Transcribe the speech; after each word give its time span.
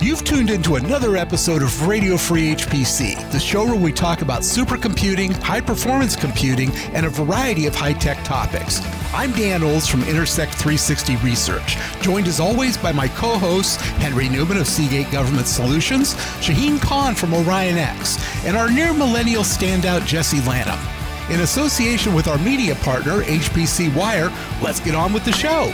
You've 0.00 0.24
tuned 0.24 0.48
into 0.48 0.76
another 0.76 1.16
episode 1.16 1.62
of 1.62 1.86
Radio 1.86 2.16
Free 2.16 2.54
HPC, 2.54 3.30
the 3.30 3.38
show 3.38 3.64
where 3.66 3.74
we 3.74 3.92
talk 3.92 4.22
about 4.22 4.40
supercomputing, 4.40 5.34
high 5.42 5.60
performance 5.60 6.16
computing, 6.16 6.70
and 6.94 7.04
a 7.04 7.10
variety 7.10 7.66
of 7.66 7.74
high 7.74 7.92
tech 7.92 8.24
topics. 8.24 8.80
I'm 9.12 9.32
Dan 9.32 9.62
Olds 9.62 9.86
from 9.86 10.02
Intersect 10.04 10.52
360 10.52 11.16
Research, 11.16 11.76
joined 12.00 12.26
as 12.26 12.40
always 12.40 12.78
by 12.78 12.92
my 12.92 13.08
co 13.08 13.36
hosts 13.38 13.76
Henry 13.76 14.28
Newman 14.28 14.56
of 14.56 14.66
Seagate 14.66 15.10
Government 15.10 15.46
Solutions, 15.46 16.14
Shaheen 16.40 16.80
Khan 16.80 17.14
from 17.14 17.34
Orion 17.34 17.76
X, 17.76 18.18
and 18.46 18.56
our 18.56 18.70
near 18.70 18.94
millennial 18.94 19.42
standout 19.42 20.06
Jesse 20.06 20.40
Lanham. 20.48 20.99
In 21.30 21.42
association 21.42 22.12
with 22.12 22.26
our 22.26 22.38
media 22.38 22.74
partner, 22.74 23.22
HPC 23.22 23.94
Wire, 23.94 24.32
let's 24.60 24.80
get 24.80 24.96
on 24.96 25.12
with 25.12 25.24
the 25.24 25.30
show. 25.30 25.70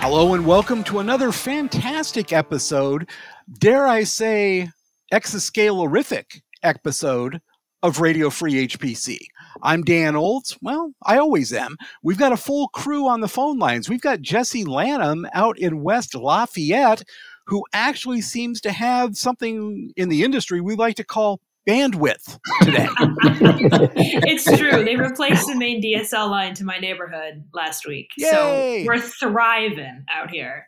Hello 0.00 0.32
and 0.32 0.46
welcome 0.46 0.82
to 0.84 1.00
another 1.00 1.30
fantastic 1.30 2.32
episode, 2.32 3.10
dare 3.58 3.86
I 3.86 4.02
say, 4.04 4.70
exascalerific 5.12 6.40
episode 6.62 7.38
of 7.82 8.00
Radio 8.00 8.30
Free 8.30 8.66
HPC. 8.66 9.18
I'm 9.62 9.82
Dan 9.82 10.16
Olds. 10.16 10.56
Well, 10.62 10.94
I 11.04 11.18
always 11.18 11.52
am. 11.52 11.76
We've 12.02 12.18
got 12.18 12.32
a 12.32 12.36
full 12.36 12.68
crew 12.68 13.08
on 13.08 13.20
the 13.20 13.28
phone 13.28 13.58
lines. 13.58 13.90
We've 13.90 14.00
got 14.00 14.22
Jesse 14.22 14.64
Lanham 14.64 15.26
out 15.34 15.58
in 15.58 15.82
West 15.82 16.14
Lafayette, 16.14 17.02
who 17.50 17.64
actually 17.74 18.22
seems 18.22 18.60
to 18.62 18.72
have 18.72 19.16
something 19.18 19.92
in 19.96 20.08
the 20.08 20.22
industry 20.24 20.60
we 20.62 20.74
like 20.76 20.96
to 20.96 21.04
call 21.04 21.40
bandwidth 21.68 22.38
today. 22.62 22.88
it's 24.26 24.44
true. 24.56 24.82
They 24.84 24.96
replaced 24.96 25.46
the 25.46 25.56
main 25.56 25.82
DSL 25.82 26.30
line 26.30 26.54
to 26.54 26.64
my 26.64 26.78
neighborhood 26.78 27.44
last 27.52 27.86
week. 27.86 28.08
Yay. 28.16 28.30
So 28.30 28.84
we're 28.86 29.00
thriving 29.00 30.04
out 30.10 30.30
here. 30.30 30.66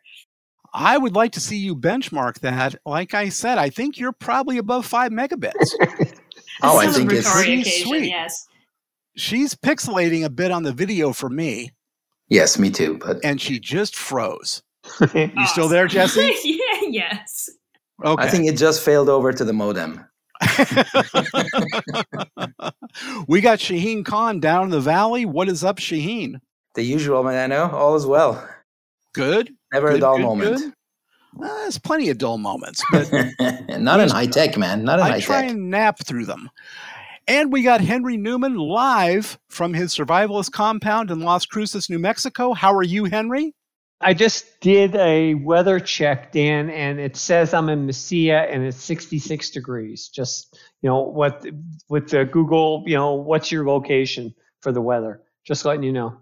I 0.75 0.99
would 0.99 1.15
like 1.15 1.33
to 1.33 1.41
see 1.41 1.57
you 1.57 1.77
benchmark 1.77 2.41
that. 2.41 2.75
Like 2.85 3.15
I 3.15 3.29
said, 3.29 3.59
I 3.59 3.71
think 3.71 3.99
you're 3.99 4.13
probably 4.13 4.59
above 4.59 4.85
five 4.85 5.13
megabits. 5.13 5.53
Oh, 6.65 6.79
I 6.79 6.85
A 6.85 6.93
think 6.93 7.11
it's- 7.11 7.35
Pretty 7.35 7.63
occasion, 7.63 7.87
sweet. 7.89 8.09
yes. 8.09 8.47
She's 9.17 9.55
pixelating 9.55 10.25
a 10.25 10.31
bit 10.31 10.51
on 10.53 10.63
the 10.63 10.73
video 10.73 11.13
for 11.13 11.29
me, 11.29 11.71
Yes, 12.29 12.57
me 12.59 12.71
too. 12.71 12.99
But 13.05 13.19
and 13.25 13.41
she 13.41 13.59
just 13.59 13.97
froze. 13.97 14.63
You 15.15 15.47
still 15.47 15.69
there, 15.69 15.87
Jesse? 15.89 16.21
yeah, 16.45 16.72
yes. 17.01 17.51
Okay. 18.05 18.23
I 18.23 18.29
think 18.29 18.47
it 18.47 18.57
just 18.57 18.83
failed 18.83 19.09
over 19.09 19.33
to 19.33 19.45
the 19.45 19.53
modem. 19.53 20.05
we 23.29 23.41
got 23.41 23.59
Shaheen 23.59 24.05
Khan 24.05 24.41
down 24.41 24.65
in 24.65 24.71
the 24.71 24.81
valley. 24.81 25.25
What 25.25 25.49
is 25.49 25.63
up, 25.63 25.77
Shaheen? 25.79 26.41
The 26.75 26.83
usual, 26.83 27.23
man. 27.23 27.39
I 27.39 27.47
know. 27.55 27.71
All 27.71 27.95
is 27.95 28.07
well. 28.07 28.45
Good. 29.13 29.55
Never 29.73 29.91
good, 29.91 29.97
a 29.99 30.01
dull 30.01 30.17
good, 30.17 30.23
moment. 30.23 30.57
good. 30.57 30.73
Uh, 31.43 31.47
there's 31.61 31.79
plenty 31.79 32.11
of 32.11 32.19
dull 32.19 32.39
moments, 32.39 32.83
but 32.91 33.09
Not 33.79 34.01
in 34.01 34.09
high 34.09 34.27
tech, 34.27 34.59
man. 34.59 34.85
Not 34.85 34.99
in 34.99 35.07
I 35.07 35.11
high 35.11 35.21
try 35.21 35.43
tech. 35.43 35.51
and 35.53 35.71
nap 35.71 36.05
through 36.05 36.27
them. 36.27 36.51
And 37.29 37.53
we 37.53 37.63
got 37.63 37.81
Henry 37.81 38.17
Newman 38.17 38.57
live 38.57 39.39
from 39.49 39.73
his 39.73 39.95
survivalist 39.95 40.51
compound 40.51 41.11
in 41.11 41.21
Las 41.21 41.47
Cruces, 41.47 41.89
New 41.89 42.01
Mexico. 42.01 42.53
How 42.53 42.75
are 42.75 42.83
you, 42.83 43.05
Henry? 43.05 43.55
I 44.03 44.15
just 44.15 44.61
did 44.61 44.95
a 44.97 45.35
weather 45.35 45.79
check, 45.79 46.33
Dan, 46.33 46.71
and 46.71 46.99
it 46.99 47.17
says 47.17 47.55
I'm 47.55 47.69
in 47.69 47.87
Mesilla 47.87 48.53
and 48.53 48.65
it's 48.65 48.83
66 48.83 49.51
degrees. 49.51 50.09
Just 50.09 50.59
you 50.83 50.89
know 50.89 51.01
what 51.03 51.47
with 51.89 52.11
the 52.11 52.25
Google, 52.25 52.83
you 52.87 52.97
know, 52.97 53.15
what's 53.15 53.53
your 53.53 53.67
location 53.67 54.35
for 54.61 54.73
the 54.73 54.81
weather? 54.81 55.23
Just 55.45 55.65
letting 55.65 55.83
you 55.83 55.93
know. 55.93 56.17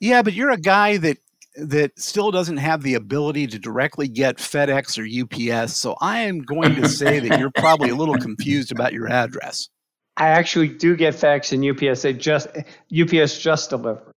Yeah, 0.00 0.22
but 0.22 0.32
you're 0.32 0.50
a 0.50 0.56
guy 0.56 0.96
that 0.96 1.18
that 1.56 1.98
still 1.98 2.30
doesn't 2.30 2.56
have 2.56 2.82
the 2.82 2.94
ability 2.94 3.46
to 3.46 3.58
directly 3.58 4.08
get 4.08 4.38
FedEx 4.38 4.98
or 4.98 5.54
UPS. 5.54 5.76
So 5.76 5.96
I 6.00 6.20
am 6.20 6.40
going 6.40 6.74
to 6.76 6.88
say 6.88 7.18
that 7.20 7.38
you're 7.38 7.50
probably 7.50 7.90
a 7.90 7.94
little 7.94 8.16
confused 8.16 8.72
about 8.72 8.92
your 8.92 9.10
address. 9.10 9.68
I 10.16 10.28
actually 10.28 10.68
do 10.68 10.96
get 10.96 11.14
FedEx 11.14 11.52
and 11.52 11.64
UPS. 11.64 12.02
They 12.02 12.14
just 12.14 12.48
UPS 12.98 13.38
just 13.38 13.70
delivered. 13.70 14.11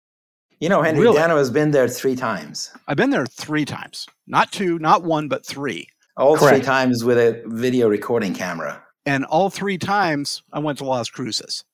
You 0.60 0.68
know, 0.68 0.82
Henry 0.82 1.02
Really? 1.02 1.16
Dano 1.18 1.36
has 1.36 1.50
been 1.50 1.70
there 1.72 1.88
three 1.88 2.16
times. 2.16 2.70
I've 2.88 2.96
been 2.96 3.10
there 3.10 3.26
three 3.26 3.64
times, 3.64 4.06
not 4.26 4.52
two, 4.52 4.78
not 4.78 5.02
one, 5.02 5.28
but 5.28 5.44
three. 5.44 5.88
All 6.16 6.36
three 6.36 6.60
times 6.60 7.04
with 7.04 7.18
a 7.18 7.42
video 7.46 7.88
recording 7.88 8.34
camera. 8.34 8.82
And 9.04 9.24
all 9.24 9.50
three 9.50 9.78
times 9.78 10.42
I 10.52 10.60
went 10.60 10.78
to 10.78 10.84
Las 10.84 11.10
Cruces. 11.10 11.64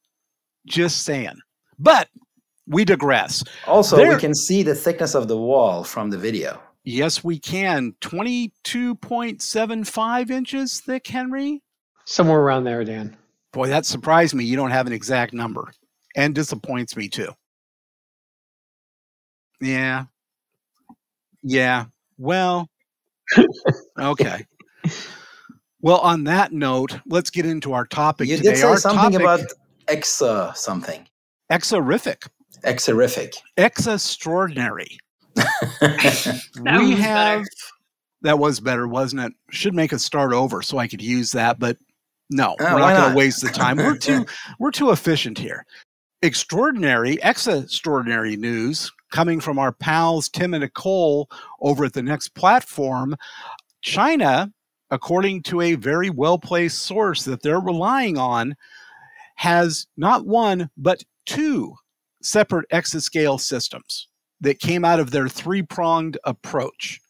Just 0.66 1.02
saying. 1.04 1.36
But 1.78 2.08
we 2.66 2.84
digress. 2.84 3.44
Also, 3.66 3.96
There- 3.96 4.14
we 4.14 4.20
can 4.20 4.34
see 4.34 4.62
the 4.62 4.74
thickness 4.74 5.14
of 5.14 5.28
the 5.28 5.36
wall 5.36 5.84
from 5.84 6.10
the 6.10 6.18
video. 6.18 6.60
Yes, 6.84 7.22
we 7.22 7.38
can. 7.38 7.94
22.75 8.00 10.30
inches 10.30 10.80
thick, 10.80 11.06
Henry. 11.06 11.62
Somewhere 12.06 12.40
around 12.40 12.64
there, 12.64 12.82
Dan. 12.84 13.16
Boy, 13.52 13.68
that 13.68 13.84
surprised 13.84 14.34
me. 14.34 14.44
You 14.44 14.56
don't 14.56 14.70
have 14.70 14.86
an 14.86 14.92
exact 14.92 15.34
number 15.34 15.72
and 16.16 16.34
disappoints 16.34 16.96
me 16.96 17.08
too. 17.08 17.28
Yeah. 19.60 20.04
Yeah. 21.42 21.86
Well, 22.18 22.68
okay. 23.98 24.46
Well, 25.80 25.98
on 25.98 26.24
that 26.24 26.52
note, 26.52 26.98
let's 27.06 27.30
get 27.30 27.46
into 27.46 27.72
our 27.72 27.86
topic 27.86 28.28
You 28.28 28.36
today. 28.36 28.50
did 28.50 28.58
say 28.58 28.66
our 28.66 28.76
something 28.76 29.18
topic, 29.18 29.20
about 29.20 29.40
exa 29.86 30.54
something. 30.56 31.06
exorific, 31.50 32.26
Exorific. 32.64 33.34
extraordinary. 33.56 34.98
That 35.80 36.80
we 36.80 36.90
was 36.94 37.00
better. 37.00 37.44
that 38.22 38.38
was 38.38 38.60
better, 38.60 38.86
wasn't 38.86 39.22
it? 39.22 39.32
Should 39.50 39.74
make 39.74 39.92
us 39.94 40.04
start 40.04 40.32
over 40.34 40.60
so 40.60 40.76
I 40.78 40.86
could 40.86 41.00
use 41.00 41.32
that, 41.32 41.58
but 41.58 41.78
no, 42.28 42.54
Oh, 42.60 42.64
we're 42.74 42.80
why 42.80 42.92
not 42.92 43.00
going 43.00 43.10
to 43.12 43.16
waste 43.16 43.40
the 43.42 43.48
time. 43.48 43.78
We're 43.78 43.96
too 43.98 44.26
we're 44.58 44.70
too 44.70 44.90
efficient 44.90 45.38
here. 45.38 45.64
Extraordinary, 46.22 47.16
exa 47.18 47.62
extraordinary 47.64 48.36
news 48.36 48.92
coming 49.10 49.40
from 49.40 49.58
our 49.58 49.72
pals 49.72 50.28
Tim 50.28 50.54
and 50.54 50.62
Nicole 50.62 51.28
over 51.60 51.84
at 51.84 51.92
the 51.92 52.02
next 52.02 52.34
platform. 52.34 53.16
China, 53.82 54.52
according 54.90 55.42
to 55.44 55.60
a 55.60 55.74
very 55.74 56.10
well 56.10 56.38
placed 56.38 56.82
source 56.82 57.24
that 57.24 57.42
they're 57.42 57.60
relying 57.60 58.18
on, 58.18 58.54
has 59.36 59.86
not 59.96 60.26
one 60.26 60.70
but 60.76 61.02
two 61.26 61.74
separate 62.22 62.68
exascale 62.70 63.40
systems 63.40 64.08
that 64.40 64.58
came 64.58 64.84
out 64.84 65.00
of 65.00 65.10
their 65.10 65.28
three 65.28 65.62
pronged 65.62 66.18
approach. 66.24 67.00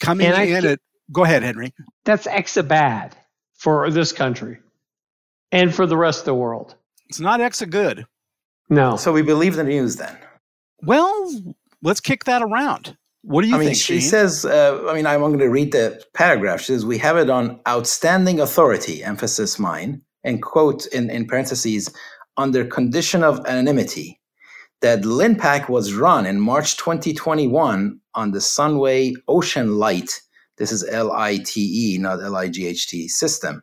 Coming 0.00 0.26
And 0.26 0.50
in 0.50 0.62
ca- 0.62 0.68
at 0.68 0.80
go 1.12 1.24
ahead, 1.24 1.42
Henry. 1.42 1.72
That's 2.04 2.26
exa 2.26 2.66
bad 2.66 3.16
for 3.54 3.90
this 3.90 4.12
country 4.12 4.58
and 5.52 5.74
for 5.74 5.86
the 5.86 5.96
rest 5.96 6.20
of 6.20 6.24
the 6.26 6.34
world. 6.34 6.74
It's 7.08 7.20
not 7.20 7.40
exa 7.40 7.68
good. 7.68 8.06
No. 8.70 8.96
so 8.96 9.12
we 9.12 9.22
believe 9.22 9.56
the 9.56 9.64
news 9.64 9.96
then. 9.96 10.16
Well, 10.82 11.56
let's 11.82 12.00
kick 12.00 12.24
that 12.24 12.42
around. 12.42 12.96
What 13.22 13.42
do 13.42 13.48
you 13.48 13.54
I 13.54 13.58
mean, 13.58 13.68
think? 13.68 13.78
she 13.78 14.00
says, 14.00 14.44
uh, 14.44 14.86
I 14.88 14.94
mean, 14.94 15.06
I'm 15.06 15.20
going 15.20 15.38
to 15.38 15.48
read 15.48 15.72
the 15.72 16.02
paragraph. 16.12 16.60
She 16.60 16.66
says, 16.66 16.84
We 16.84 16.98
have 16.98 17.16
it 17.16 17.30
on 17.30 17.58
outstanding 17.66 18.38
authority, 18.40 19.02
emphasis 19.02 19.58
mine, 19.58 20.02
and 20.24 20.42
quote 20.42 20.86
in, 20.88 21.08
in 21.10 21.26
parentheses, 21.26 21.90
under 22.36 22.66
condition 22.66 23.24
of 23.24 23.44
anonymity, 23.46 24.20
that 24.82 25.04
LINPACK 25.04 25.70
was 25.70 25.94
run 25.94 26.26
in 26.26 26.40
March 26.40 26.76
2021 26.76 27.98
on 28.14 28.30
the 28.32 28.40
Sunway 28.40 29.14
Ocean 29.26 29.76
Light, 29.76 30.20
this 30.58 30.70
is 30.70 30.84
L 30.88 31.10
I 31.12 31.38
T 31.38 31.94
E, 31.94 31.98
not 31.98 32.22
L 32.22 32.36
I 32.36 32.48
G 32.48 32.66
H 32.66 32.88
T 32.88 33.08
system, 33.08 33.62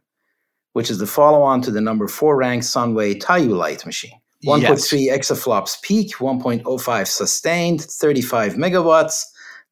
which 0.73 0.89
is 0.89 0.97
the 0.97 1.07
follow 1.07 1.41
on 1.41 1.61
to 1.61 1.71
the 1.71 1.81
number 1.81 2.07
four 2.07 2.35
ranked 2.37 2.65
Sunway 2.65 3.21
TaihuLight 3.21 3.85
machine. 3.85 4.20
1.3 4.45 5.11
exaflops 5.11 5.81
peak, 5.81 6.15
1.05 6.15 7.07
sustained, 7.07 7.81
35 7.81 8.53
megawatts. 8.53 9.23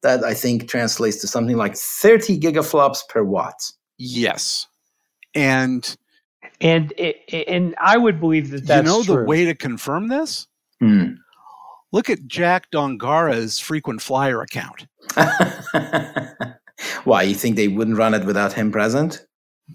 That 0.02 0.24
I 0.24 0.32
think 0.32 0.66
translates 0.66 1.18
to 1.18 1.26
something 1.26 1.58
like 1.58 1.76
30 1.76 2.40
gigaflops 2.40 3.06
per 3.06 3.22
watt. 3.22 3.70
Yes. 3.98 4.66
And 5.34 5.94
and 6.60 6.92
and 7.30 7.74
I 7.78 7.98
would 7.98 8.18
believe 8.18 8.50
that 8.50 8.66
that's 8.66 8.86
you 8.86 8.90
know 8.90 9.02
true. 9.02 9.16
the 9.16 9.24
way 9.24 9.44
to 9.44 9.54
confirm 9.54 10.08
this? 10.08 10.46
Hmm. 10.80 11.12
Look 11.92 12.08
at 12.08 12.26
Jack 12.26 12.70
Dongarra's 12.70 13.58
frequent 13.58 14.00
flyer 14.00 14.40
account. 14.40 14.86
Why, 17.04 17.22
you 17.22 17.34
think 17.34 17.56
they 17.56 17.68
wouldn't 17.68 17.98
run 17.98 18.14
it 18.14 18.24
without 18.24 18.52
him 18.52 18.70
present? 18.70 19.26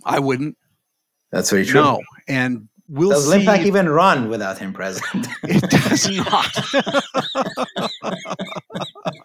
I 0.05 0.19
wouldn't. 0.19 0.57
That's 1.31 1.49
very 1.49 1.65
true. 1.65 1.81
No. 1.81 2.01
And 2.27 2.67
we'll 2.87 3.09
Does 3.11 3.29
see. 3.29 3.37
Linpack 3.45 3.65
even 3.65 3.89
run 3.89 4.29
without 4.29 4.57
him 4.57 4.73
present? 4.73 5.05
it 5.43 5.61
does 5.69 6.09
not. 6.17 6.55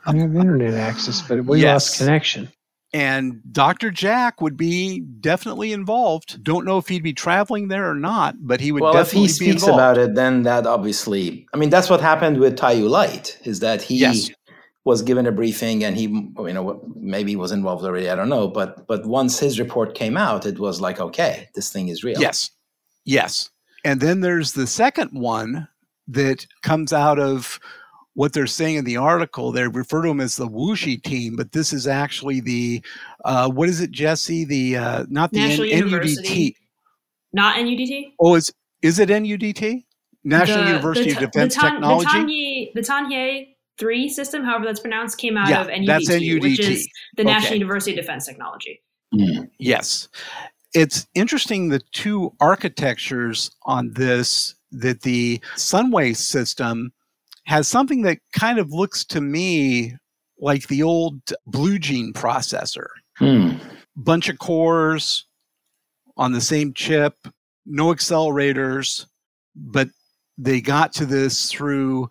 I 0.07 0.17
have 0.17 0.35
internet 0.35 0.75
access, 0.75 1.23
but 1.23 1.45
we 1.45 1.63
Yes. 1.63 1.89
lost 1.89 1.99
connection. 1.99 2.49
and 2.93 3.41
Dr. 3.53 3.91
Jack 3.91 4.41
would 4.41 4.57
be 4.57 5.01
definitely 5.21 5.73
involved. 5.73 6.43
Don't 6.43 6.65
know 6.65 6.79
if 6.79 6.89
he'd 6.89 7.03
be 7.05 7.13
traveling 7.13 7.69
there 7.69 7.89
or 7.89 7.95
not, 7.95 8.35
but 8.41 8.61
he 8.61 8.73
would 8.73 8.83
well, 8.83 8.93
definitely 8.93 9.27
if 9.27 9.31
he 9.31 9.35
speaks 9.53 9.63
about 9.63 9.97
it, 9.97 10.15
then 10.17 10.43
that 10.43 10.67
obviously, 10.67 11.47
I 11.55 11.57
mean, 11.57 11.71
that's 11.71 11.89
what 11.89 12.01
happened 12.01 12.39
with 12.39 12.57
TaihuLight, 12.59 13.47
is 13.47 13.61
that 13.61 13.81
he 13.83 13.99
yes. 13.99 14.31
was 14.85 15.03
given 15.03 15.25
a 15.27 15.31
briefing 15.33 15.85
and 15.85 15.97
he, 15.97 16.05
you 16.05 16.53
know, 16.53 16.83
maybe 16.97 17.37
was 17.37 17.53
involved 17.53 17.85
already. 17.85 18.11
I 18.11 18.17
don't 18.17 18.29
know, 18.29 18.49
but 18.49 18.87
but 18.89 19.07
once 19.07 19.39
his 19.39 19.61
report 19.61 19.95
came 19.95 20.17
out, 20.17 20.45
it 20.45 20.59
was 20.59 20.81
like, 20.81 20.99
okay, 21.01 21.49
this 21.55 21.71
thing 21.71 21.89
is 21.89 22.03
real. 22.03 22.21
Yes, 22.21 22.51
yes. 23.05 23.51
And 23.85 24.01
then 24.01 24.21
there's 24.21 24.53
the 24.53 24.67
second 24.67 25.11
one 25.13 25.69
that 26.09 26.47
comes 26.63 26.93
out 26.93 27.19
of 27.19 27.59
what 28.15 28.33
they're 28.33 28.47
saying 28.47 28.77
in 28.77 28.85
the 28.85 28.97
article, 28.97 29.53
they 29.53 29.67
refer 29.69 30.03
to 30.03 30.09
them 30.09 30.21
as 30.21 30.37
the 30.37 30.49
Wuxi 30.49 31.03
team, 31.03 31.37
but 31.37 31.53
this 31.53 31.73
is 31.73 31.87
actually 31.87 32.41
the 32.41 32.83
uh, 33.25 33.49
what 33.49 33.69
is 33.69 33.81
it, 33.81 33.91
Jesse? 33.91 34.45
The 34.45 34.77
uh, 34.77 35.07
not 35.09 35.31
the 35.31 35.39
National 35.39 35.71
N- 35.71 35.89
NUDT, 35.89 36.55
not 37.33 37.57
NUDT. 37.57 38.15
Oh, 38.21 38.35
is 38.35 38.53
is 38.83 38.99
it 38.99 39.09
NUDT? 39.09 39.85
National 40.25 40.65
the, 40.65 40.71
University 40.71 41.13
the, 41.13 41.25
of 41.25 41.31
Defense 41.31 41.55
the 41.55 41.61
Technology. 41.63 42.73
The 42.75 42.81
Tianhe 42.83 43.55
three 43.79 44.09
system, 44.09 44.45
however 44.45 44.67
that's 44.67 44.81
pronounced, 44.81 45.17
came 45.17 45.39
out 45.39 45.49
yeah, 45.49 45.63
of 45.63 45.69
NUDT, 45.69 45.87
that's 45.87 46.11
NUDT, 46.11 46.43
which 46.43 46.61
is 46.61 46.89
the 47.17 47.25
National 47.25 47.53
okay. 47.53 47.59
University 47.59 47.93
of 47.93 48.05
Defense 48.05 48.27
Technology. 48.27 48.83
Mm. 49.15 49.49
Yes, 49.59 50.09
it's 50.75 51.07
interesting 51.15 51.69
the 51.69 51.81
two 51.93 52.33
architectures 52.41 53.51
on 53.65 53.93
this 53.93 54.55
that 54.73 55.03
the 55.03 55.39
Sunway 55.57 56.17
system 56.17 56.93
has 57.47 57.67
something 57.67 58.03
that 58.03 58.19
kind 58.33 58.59
of 58.59 58.73
looks 58.73 59.05
to 59.07 59.21
me 59.21 59.97
like 60.39 60.69
the 60.69 60.83
old 60.83 61.21
Blue 61.47 61.79
Gene 61.79 62.13
processor. 62.13 62.87
Hmm. 63.17 63.53
Bunch 63.97 64.29
of 64.29 64.39
cores 64.39 65.27
on 66.17 66.33
the 66.33 66.41
same 66.41 66.73
chip, 66.73 67.15
no 67.67 67.87
accelerators, 67.87 69.07
but 69.57 69.89
they 70.39 70.61
got 70.61 70.93
to 70.95 71.07
this 71.07 71.51
through 71.51 72.09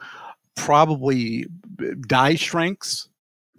probably 0.56 1.48
die 2.02 2.36
shrinks 2.36 3.08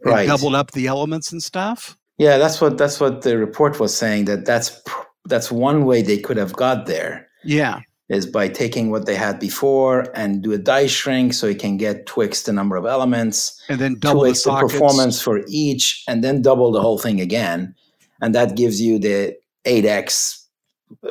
right. 0.04 0.26
doubled 0.26 0.54
up 0.54 0.70
the 0.72 0.86
elements 0.86 1.32
and 1.32 1.42
stuff. 1.42 1.96
Yeah, 2.20 2.36
that's 2.36 2.60
what 2.60 2.76
that's 2.76 3.00
what 3.00 3.22
the 3.22 3.38
report 3.38 3.80
was 3.80 3.96
saying 3.96 4.26
that 4.26 4.44
that's 4.44 4.82
that's 5.24 5.50
one 5.50 5.86
way 5.86 6.02
they 6.02 6.18
could 6.18 6.36
have 6.36 6.52
got 6.52 6.84
there. 6.84 7.26
Yeah. 7.44 7.80
Is 8.10 8.26
by 8.26 8.48
taking 8.48 8.90
what 8.90 9.06
they 9.06 9.14
had 9.14 9.38
before 9.40 10.06
and 10.14 10.42
do 10.42 10.52
a 10.52 10.58
die 10.58 10.86
shrink 10.86 11.32
so 11.32 11.46
you 11.46 11.54
can 11.54 11.78
get 11.78 12.04
Twix 12.04 12.42
the 12.42 12.52
number 12.52 12.76
of 12.76 12.84
elements 12.84 13.58
and 13.70 13.80
then 13.80 13.96
double 13.98 14.24
the, 14.24 14.32
the 14.32 14.58
performance 14.60 15.22
for 15.22 15.40
each 15.48 16.04
and 16.06 16.22
then 16.22 16.42
double 16.42 16.72
the 16.72 16.82
whole 16.82 16.98
thing 16.98 17.22
again. 17.22 17.74
And 18.20 18.34
that 18.34 18.54
gives 18.54 18.82
you 18.82 18.98
the 18.98 19.38
8x 19.64 20.44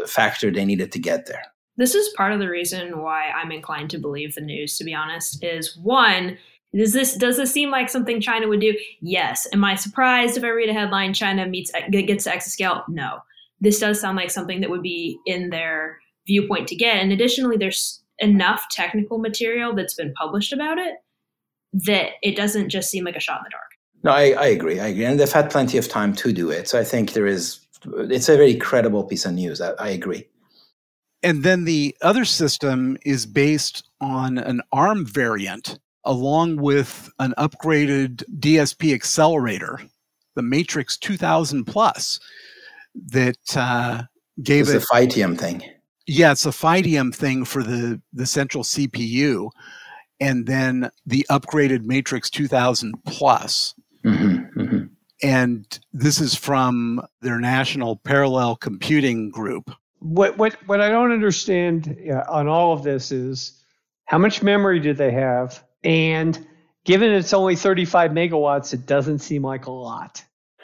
factor 0.06 0.52
they 0.52 0.66
needed 0.66 0.92
to 0.92 1.00
get 1.00 1.26
there. 1.26 1.42
This 1.78 1.96
is 1.96 2.10
part 2.10 2.34
of 2.34 2.40
the 2.40 2.50
reason 2.50 3.00
why 3.00 3.30
i'm 3.30 3.52
inclined 3.52 3.90
to 3.92 3.98
believe 3.98 4.36
the 4.36 4.42
news 4.42 4.78
to 4.78 4.84
be 4.84 4.94
honest 4.94 5.42
is 5.42 5.76
one 5.78 6.38
does 6.76 6.94
this 6.94 7.16
does 7.16 7.38
this 7.38 7.52
seem 7.52 7.72
like 7.72 7.90
something 7.90 8.22
china 8.22 8.48
would 8.48 8.60
do 8.60 8.78
yes 9.02 9.48
am 9.54 9.66
i 9.66 9.76
surprised 9.76 10.38
if 10.38 10.44
i 10.44 10.48
read 10.48 10.70
a 10.70 10.74
headline 10.74 11.14
china 11.14 11.48
meets 11.48 11.72
gets 11.92 12.26
to 12.26 12.30
exascale 12.30 12.84
no 12.88 13.20
this 13.62 13.80
does 13.80 14.00
sound 14.00 14.18
like 14.18 14.32
something 14.32 14.62
that 14.62 14.70
would 14.70 14.82
be 14.82 15.20
in 15.26 15.50
their 15.50 16.00
viewpoint 16.28 16.68
to 16.70 16.76
get. 16.76 16.98
And 16.98 17.12
additionally, 17.12 17.58
there's 17.58 18.02
enough 18.20 18.66
technical 18.72 19.20
material 19.20 19.76
that's 19.76 19.94
been 19.94 20.14
published 20.14 20.54
about 20.54 20.78
it 20.78 20.96
that 21.74 22.12
it 22.22 22.36
doesn't 22.36 22.70
just 22.70 22.90
seem 22.90 23.06
like 23.06 23.16
a 23.16 23.20
shot 23.20 23.40
in 23.40 23.44
the 23.44 23.50
dark. 23.50 23.64
No, 24.04 24.12
I, 24.12 24.44
I 24.44 24.48
agree. 24.48 24.80
I 24.80 24.88
agree. 24.88 25.06
And 25.06 25.20
they've 25.20 25.32
had 25.32 25.50
plenty 25.50 25.78
of 25.78 25.88
time 25.88 26.14
to 26.16 26.32
do 26.32 26.50
it. 26.50 26.68
So 26.68 26.80
I 26.80 26.84
think 26.84 27.14
there 27.14 27.28
is, 27.28 27.60
it's 27.86 28.30
a 28.30 28.38
very 28.38 28.56
credible 28.56 29.04
piece 29.04 29.26
of 29.26 29.34
news. 29.34 29.62
I, 29.62 29.72
I 29.72 29.90
agree. 29.90 30.28
And 31.22 31.44
then 31.44 31.66
the 31.66 31.96
other 32.02 32.24
system 32.24 32.98
is 33.06 33.26
based 33.26 33.88
on 34.00 34.38
an 34.38 34.62
ARM 34.72 35.06
variant 35.06 35.78
along 36.06 36.58
with 36.58 37.10
an 37.20 37.34
upgraded 37.38 38.24
DSP 38.40 38.94
accelerator, 38.94 39.80
the 40.36 40.42
Matrix 40.42 40.98
2000 40.98 41.66
Plus, 41.66 42.20
that 43.12 43.58
uh, 43.58 44.04
gave 44.42 44.70
it's 44.70 44.72
it. 44.72 44.80
the 44.80 44.86
Phytium 44.92 45.38
thing. 45.38 45.64
Yeah, 46.08 46.32
it's 46.32 46.46
a 46.46 46.50
Phytium 46.50 47.14
thing 47.14 47.46
for 47.46 47.64
the 47.64 48.02
the 48.14 48.26
central 48.26 48.64
CPU, 48.64 49.52
and 50.20 50.48
then 50.48 50.90
the 51.06 51.26
upgraded 51.30 51.84
Matrix 51.84 52.30
2000 52.30 52.94
Plus. 53.06 53.76
Mm-hmm, 54.04 54.60
mm-hmm. 54.60 54.86
And 55.22 55.80
this 55.92 56.22
is 56.22 56.34
from 56.34 57.02
their 57.22 57.40
national 57.40 57.98
parallel 57.98 58.56
computing 58.56 59.30
group. 59.30 59.72
What 60.00 60.38
what 60.38 60.56
what 60.66 60.82
I 60.82 60.90
don't 60.90 61.12
understand 61.12 61.96
on 62.30 62.48
all 62.48 62.74
of 62.74 62.84
this 62.84 63.12
is 63.12 63.62
how 64.06 64.18
much 64.18 64.42
memory 64.42 64.80
do 64.80 64.94
they 64.94 65.12
have, 65.12 65.64
and 65.84 66.48
given 66.86 67.12
it's 67.12 67.34
only 67.34 67.56
35 67.56 68.12
megawatts, 68.12 68.74
it 68.74 68.86
doesn't 68.86 69.20
seem 69.20 69.44
like 69.44 69.66
a 69.66 69.72
lot. 69.72 70.24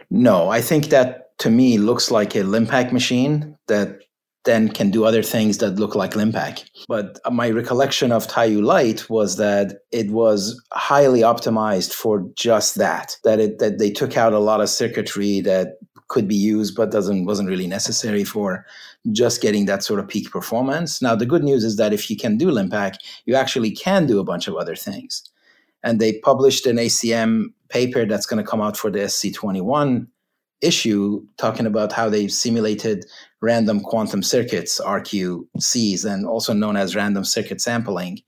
No, 0.09 0.49
I 0.49 0.61
think 0.61 0.85
that 0.85 1.37
to 1.39 1.49
me 1.49 1.77
looks 1.77 2.11
like 2.11 2.35
a 2.35 2.39
Linpack 2.39 2.91
machine 2.91 3.57
that 3.67 3.99
then 4.45 4.69
can 4.69 4.91
do 4.91 5.03
other 5.03 5.23
things 5.23 5.57
that 5.57 5.71
look 5.71 5.95
like 5.95 6.11
Linpack. 6.11 6.63
But 6.87 7.19
my 7.31 7.49
recollection 7.49 8.11
of 8.11 8.27
TaihuLight 8.27 9.09
was 9.09 9.37
that 9.37 9.79
it 9.91 10.11
was 10.11 10.63
highly 10.71 11.21
optimized 11.21 11.93
for 11.93 12.23
just 12.35 12.75
that. 12.75 13.17
That 13.23 13.39
it 13.39 13.59
that 13.59 13.79
they 13.79 13.89
took 13.89 14.15
out 14.15 14.33
a 14.33 14.39
lot 14.39 14.61
of 14.61 14.69
circuitry 14.69 15.41
that 15.41 15.79
could 16.07 16.27
be 16.27 16.35
used 16.35 16.75
but 16.75 16.91
doesn't 16.91 17.25
wasn't 17.25 17.49
really 17.49 17.67
necessary 17.67 18.23
for 18.23 18.65
just 19.11 19.41
getting 19.41 19.65
that 19.65 19.83
sort 19.83 19.99
of 19.99 20.07
peak 20.07 20.31
performance. 20.31 21.01
Now 21.01 21.15
the 21.15 21.25
good 21.25 21.43
news 21.43 21.63
is 21.63 21.77
that 21.77 21.93
if 21.93 22.09
you 22.09 22.17
can 22.17 22.37
do 22.37 22.47
Linpack, 22.47 22.97
you 23.25 23.35
actually 23.35 23.71
can 23.71 24.05
do 24.05 24.19
a 24.19 24.23
bunch 24.23 24.47
of 24.47 24.55
other 24.55 24.75
things. 24.75 25.23
And 25.83 25.99
they 25.99 26.19
published 26.19 26.65
an 26.65 26.77
ACM 26.77 27.45
paper 27.69 28.05
that's 28.05 28.25
going 28.25 28.43
to 28.43 28.49
come 28.49 28.61
out 28.61 28.77
for 28.77 28.89
the 28.89 28.99
SC21 28.99 30.07
issue 30.61 31.23
talking 31.37 31.65
about 31.65 31.91
how 31.91 32.09
they 32.09 32.27
simulated 32.27 33.05
random 33.41 33.79
quantum 33.81 34.23
circuits, 34.23 34.81
RQCs, 34.81 36.05
and 36.05 36.25
also 36.25 36.53
known 36.53 36.75
as 36.75 36.95
random 36.95 37.23
circuit 37.23 37.61
sampling. 37.61 38.19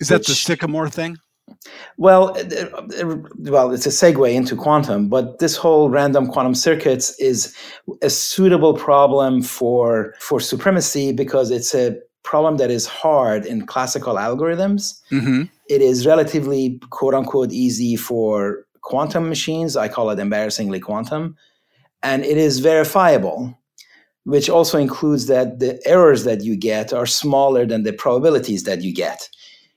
Is 0.00 0.08
that 0.08 0.20
which, 0.20 0.28
the 0.28 0.34
Sycamore 0.34 0.88
thing? 0.88 1.16
Well, 1.96 2.30
uh, 2.36 2.44
uh, 2.54 2.86
uh, 3.02 3.16
well, 3.38 3.72
it's 3.72 3.86
a 3.86 3.90
segue 3.90 4.32
into 4.32 4.56
quantum, 4.56 5.08
but 5.08 5.38
this 5.38 5.56
whole 5.56 5.90
random 5.90 6.28
quantum 6.28 6.54
circuits 6.54 7.18
is 7.18 7.54
a 8.02 8.10
suitable 8.10 8.74
problem 8.74 9.42
for 9.42 10.14
for 10.20 10.40
supremacy 10.40 11.12
because 11.12 11.50
it's 11.50 11.74
a 11.74 11.96
problem 12.22 12.56
that 12.58 12.70
is 12.70 12.86
hard 12.86 13.44
in 13.44 13.66
classical 13.66 14.14
algorithms. 14.14 15.00
Mm-hmm. 15.10 15.44
It 15.68 15.82
is 15.82 16.06
relatively 16.06 16.80
quote 16.90 17.14
unquote 17.14 17.52
easy 17.52 17.96
for 17.96 18.66
quantum 18.82 19.28
machines. 19.28 19.76
I 19.76 19.88
call 19.88 20.10
it 20.10 20.18
embarrassingly 20.18 20.80
quantum 20.80 21.36
and 22.02 22.24
it 22.24 22.36
is 22.36 22.60
verifiable 22.60 23.56
which 24.24 24.50
also 24.50 24.78
includes 24.78 25.26
that 25.26 25.60
the 25.60 25.80
errors 25.86 26.24
that 26.24 26.42
you 26.42 26.54
get 26.54 26.92
are 26.92 27.06
smaller 27.06 27.64
than 27.64 27.84
the 27.84 27.92
probabilities 27.92 28.64
that 28.64 28.82
you 28.82 28.92
get 28.92 29.28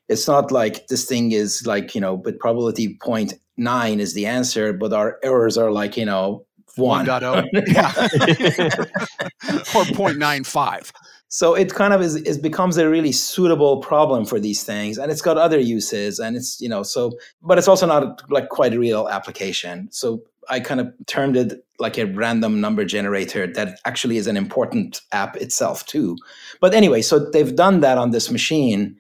it's 0.09 0.27
not 0.27 0.51
like 0.51 0.87
this 0.87 1.05
thing 1.05 1.31
is 1.31 1.65
like 1.65 1.95
you 1.95 2.01
know 2.01 2.15
with 2.15 2.39
probability 2.39 2.97
0.9 2.97 3.99
is 3.99 4.13
the 4.13 4.25
answer 4.25 4.73
but 4.73 4.93
our 4.93 5.17
errors 5.23 5.57
are 5.57 5.71
like 5.71 5.97
you 5.97 6.05
know 6.05 6.45
1. 6.75 7.05
1.0 7.05 7.45
yeah 7.67 7.87
or 9.75 9.83
0.95 9.85 10.91
so 11.27 11.55
it 11.55 11.73
kind 11.73 11.93
of 11.93 12.01
is 12.01 12.15
it 12.15 12.41
becomes 12.41 12.77
a 12.77 12.89
really 12.89 13.11
suitable 13.11 13.77
problem 13.77 14.25
for 14.25 14.39
these 14.39 14.63
things 14.63 14.97
and 14.97 15.11
it's 15.11 15.21
got 15.21 15.37
other 15.37 15.59
uses 15.59 16.19
and 16.19 16.35
it's 16.35 16.59
you 16.59 16.69
know 16.69 16.83
so 16.83 17.11
but 17.41 17.57
it's 17.57 17.67
also 17.67 17.85
not 17.85 18.21
like 18.29 18.49
quite 18.49 18.73
a 18.73 18.79
real 18.79 19.07
application 19.09 19.87
so 19.91 20.23
I 20.49 20.59
kind 20.59 20.79
of 20.81 20.93
termed 21.07 21.37
it 21.37 21.65
like 21.79 21.97
a 21.97 22.05
random 22.05 22.61
number 22.61 22.85
generator 22.85 23.47
that 23.47 23.79
actually 23.85 24.17
is 24.17 24.27
an 24.27 24.37
important 24.37 25.01
app 25.11 25.35
itself 25.37 25.85
too. 25.85 26.17
But 26.61 26.73
anyway, 26.73 27.01
so 27.01 27.19
they've 27.19 27.55
done 27.55 27.79
that 27.79 27.97
on 27.97 28.11
this 28.11 28.29
machine 28.29 28.97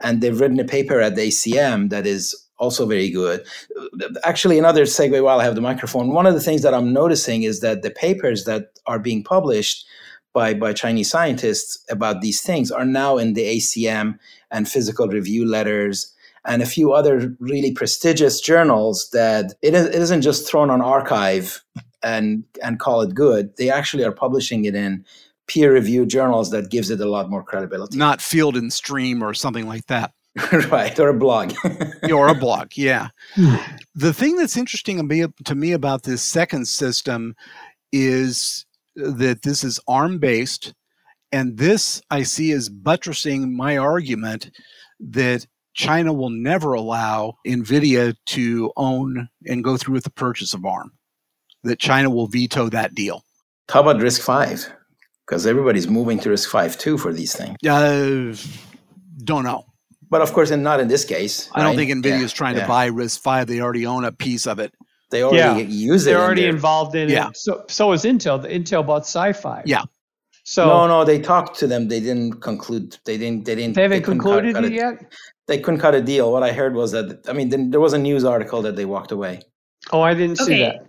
and 0.00 0.20
they've 0.20 0.40
written 0.40 0.60
a 0.60 0.64
paper 0.64 1.00
at 1.00 1.14
the 1.14 1.28
ACM 1.28 1.90
that 1.90 2.06
is 2.06 2.34
also 2.58 2.86
very 2.86 3.10
good. 3.10 3.44
Actually, 4.24 4.58
another 4.58 4.84
segue 4.84 5.22
while 5.22 5.40
I 5.40 5.44
have 5.44 5.56
the 5.56 5.60
microphone, 5.60 6.12
one 6.12 6.26
of 6.26 6.34
the 6.34 6.40
things 6.40 6.62
that 6.62 6.74
I'm 6.74 6.92
noticing 6.92 7.42
is 7.42 7.60
that 7.60 7.82
the 7.82 7.90
papers 7.90 8.44
that 8.44 8.78
are 8.86 8.98
being 8.98 9.24
published 9.24 9.84
by, 10.32 10.54
by 10.54 10.72
Chinese 10.72 11.10
scientists 11.10 11.84
about 11.90 12.20
these 12.20 12.40
things 12.40 12.70
are 12.70 12.84
now 12.84 13.18
in 13.18 13.34
the 13.34 13.58
ACM 13.58 14.18
and 14.50 14.68
physical 14.68 15.08
review 15.08 15.46
letters 15.46 16.14
and 16.44 16.62
a 16.62 16.66
few 16.66 16.92
other 16.92 17.34
really 17.38 17.72
prestigious 17.72 18.40
journals 18.40 19.10
that 19.12 19.54
it, 19.62 19.74
is, 19.74 19.86
it 19.86 19.94
isn't 19.94 20.22
just 20.22 20.48
thrown 20.48 20.70
on 20.70 20.80
arXiv 20.80 21.60
and 22.02 22.44
and 22.62 22.80
call 22.80 23.00
it 23.02 23.14
good. 23.14 23.56
They 23.56 23.70
actually 23.70 24.04
are 24.04 24.12
publishing 24.12 24.64
it 24.64 24.74
in 24.74 25.04
peer 25.46 25.72
reviewed 25.72 26.08
journals 26.08 26.50
that 26.50 26.70
gives 26.70 26.90
it 26.90 27.00
a 27.00 27.08
lot 27.08 27.30
more 27.30 27.42
credibility. 27.42 27.96
Not 27.96 28.20
Field 28.20 28.56
and 28.56 28.72
Stream 28.72 29.22
or 29.22 29.34
something 29.34 29.66
like 29.66 29.86
that. 29.86 30.12
right, 30.70 30.98
or 30.98 31.08
a 31.08 31.14
blog. 31.14 31.52
or 32.10 32.28
a 32.28 32.34
blog, 32.34 32.70
yeah. 32.74 33.08
Hmm. 33.34 33.56
the 33.94 34.14
thing 34.14 34.36
that's 34.36 34.56
interesting 34.56 35.30
to 35.44 35.54
me 35.54 35.72
about 35.72 36.04
this 36.04 36.22
second 36.22 36.66
system 36.66 37.36
is 37.92 38.64
that 38.96 39.42
this 39.42 39.62
is 39.62 39.78
ARM 39.88 40.18
based. 40.18 40.74
And 41.32 41.56
this 41.56 42.02
I 42.10 42.22
see 42.22 42.52
as 42.52 42.68
buttressing 42.68 43.54
my 43.54 43.76
argument 43.76 44.50
that 45.00 45.46
China 45.74 46.12
will 46.12 46.30
never 46.30 46.74
allow 46.74 47.34
NVIDIA 47.46 48.14
to 48.26 48.72
own 48.76 49.28
and 49.46 49.64
go 49.64 49.76
through 49.76 49.94
with 49.94 50.04
the 50.04 50.10
purchase 50.10 50.52
of 50.52 50.64
ARM, 50.64 50.92
that 51.64 51.78
China 51.78 52.10
will 52.10 52.26
veto 52.26 52.68
that 52.68 52.94
deal. 52.94 53.24
How 53.70 53.80
about 53.80 53.96
RISC-V? 53.96 54.70
Because 55.26 55.46
everybody's 55.46 55.88
moving 55.88 56.18
to 56.20 56.30
RISC-V 56.30 56.78
too 56.78 56.98
for 56.98 57.12
these 57.12 57.34
things. 57.34 57.56
Uh, 57.66 58.34
don't 59.24 59.44
know. 59.44 59.64
But 60.10 60.20
of 60.20 60.32
course, 60.32 60.50
and 60.50 60.62
not 60.62 60.80
in 60.80 60.88
this 60.88 61.04
case. 61.04 61.48
I 61.54 61.62
don't 61.62 61.76
think 61.76 61.90
NVIDIA 61.90 62.20
is 62.20 62.32
trying 62.32 62.56
yeah. 62.56 62.62
to 62.62 62.68
buy 62.68 62.90
RISC-V. 62.90 63.44
They 63.44 63.60
already 63.60 63.86
own 63.86 64.04
a 64.04 64.12
piece 64.12 64.46
of 64.46 64.58
it. 64.58 64.74
They 65.10 65.22
already 65.22 65.62
yeah. 65.62 65.68
use 65.68 66.06
it. 66.06 66.10
They're 66.10 66.20
already 66.20 66.44
in 66.44 66.54
involved 66.54 66.94
in 66.96 67.08
yeah. 67.08 67.28
it. 67.28 67.36
So, 67.36 67.64
so 67.68 67.92
is 67.92 68.02
Intel. 68.04 68.40
The 68.40 68.48
Intel 68.48 68.84
bought 68.84 69.02
SiFive. 69.02 69.62
Yeah. 69.66 69.84
So 70.44 70.66
no, 70.66 70.88
no, 70.88 71.04
they 71.04 71.20
talked 71.20 71.56
to 71.60 71.66
them. 71.66 71.88
They 71.88 72.00
didn't 72.00 72.40
conclude. 72.40 72.98
They 73.04 73.16
didn't. 73.16 73.44
They 73.44 73.54
didn't. 73.54 73.74
They 73.74 73.82
haven't 73.82 73.98
they 73.98 74.04
concluded 74.04 74.54
cut, 74.54 74.64
cut 74.64 74.72
it 74.72 74.74
yet. 74.74 75.12
They 75.46 75.60
couldn't 75.60 75.80
cut 75.80 75.94
a 75.94 76.02
deal. 76.02 76.32
What 76.32 76.42
I 76.42 76.52
heard 76.52 76.74
was 76.74 76.92
that. 76.92 77.28
I 77.28 77.32
mean, 77.32 77.70
there 77.70 77.80
was 77.80 77.92
a 77.92 77.98
news 77.98 78.24
article 78.24 78.60
that 78.62 78.74
they 78.74 78.84
walked 78.84 79.12
away. 79.12 79.42
Oh, 79.92 80.00
I 80.00 80.14
didn't 80.14 80.40
okay. 80.40 80.52
see 80.52 80.60
that. 80.62 80.86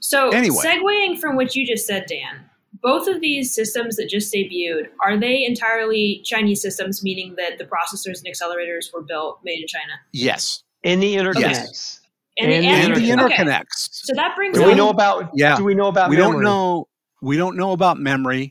So, 0.00 0.30
anyway. 0.30 0.64
segueing 0.64 1.18
from 1.18 1.36
what 1.36 1.54
you 1.54 1.66
just 1.66 1.86
said, 1.86 2.06
Dan, 2.08 2.47
both 2.82 3.08
of 3.08 3.20
these 3.20 3.54
systems 3.54 3.96
that 3.96 4.08
just 4.08 4.32
debuted 4.32 4.88
are 5.04 5.18
they 5.18 5.44
entirely 5.44 6.20
Chinese 6.24 6.62
systems, 6.62 7.02
meaning 7.02 7.34
that 7.36 7.58
the 7.58 7.64
processors 7.64 8.22
and 8.22 8.26
accelerators 8.26 8.92
were 8.92 9.02
built 9.02 9.40
made 9.44 9.60
in 9.60 9.66
China? 9.66 9.92
Yes. 10.12 10.62
In 10.82 11.00
the 11.00 11.16
interconnects. 11.16 11.40
Yes. 11.40 12.00
And, 12.40 12.52
and, 12.52 12.64
and, 12.64 12.96
the, 12.96 13.10
interconnects. 13.10 13.88
Okay. 13.88 14.04
So 14.04 14.14
that 14.14 14.36
brings. 14.36 14.56
Do 14.56 14.64
we 14.64 14.74
know 14.74 14.90
about? 14.90 15.30
Yeah. 15.34 15.56
Do 15.56 15.64
we 15.64 15.74
know 15.74 15.88
about? 15.88 16.10
We 16.10 16.16
memory? 16.16 16.32
don't 16.32 16.42
know. 16.42 16.88
We 17.20 17.36
don't 17.36 17.56
know 17.56 17.72
about 17.72 17.98
memory. 17.98 18.50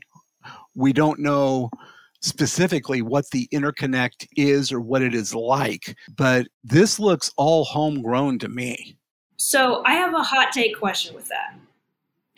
We 0.74 0.92
don't 0.92 1.18
know 1.20 1.70
specifically 2.20 3.00
what 3.00 3.30
the 3.30 3.48
interconnect 3.52 4.26
is 4.36 4.72
or 4.72 4.80
what 4.80 5.02
it 5.02 5.14
is 5.14 5.34
like, 5.34 5.96
but 6.16 6.46
this 6.64 6.98
looks 6.98 7.30
all 7.36 7.64
homegrown 7.64 8.38
to 8.40 8.48
me. 8.48 8.96
So 9.36 9.82
I 9.86 9.94
have 9.94 10.12
a 10.14 10.22
hot 10.22 10.52
take 10.52 10.76
question 10.76 11.14
with 11.14 11.28
that. 11.28 11.54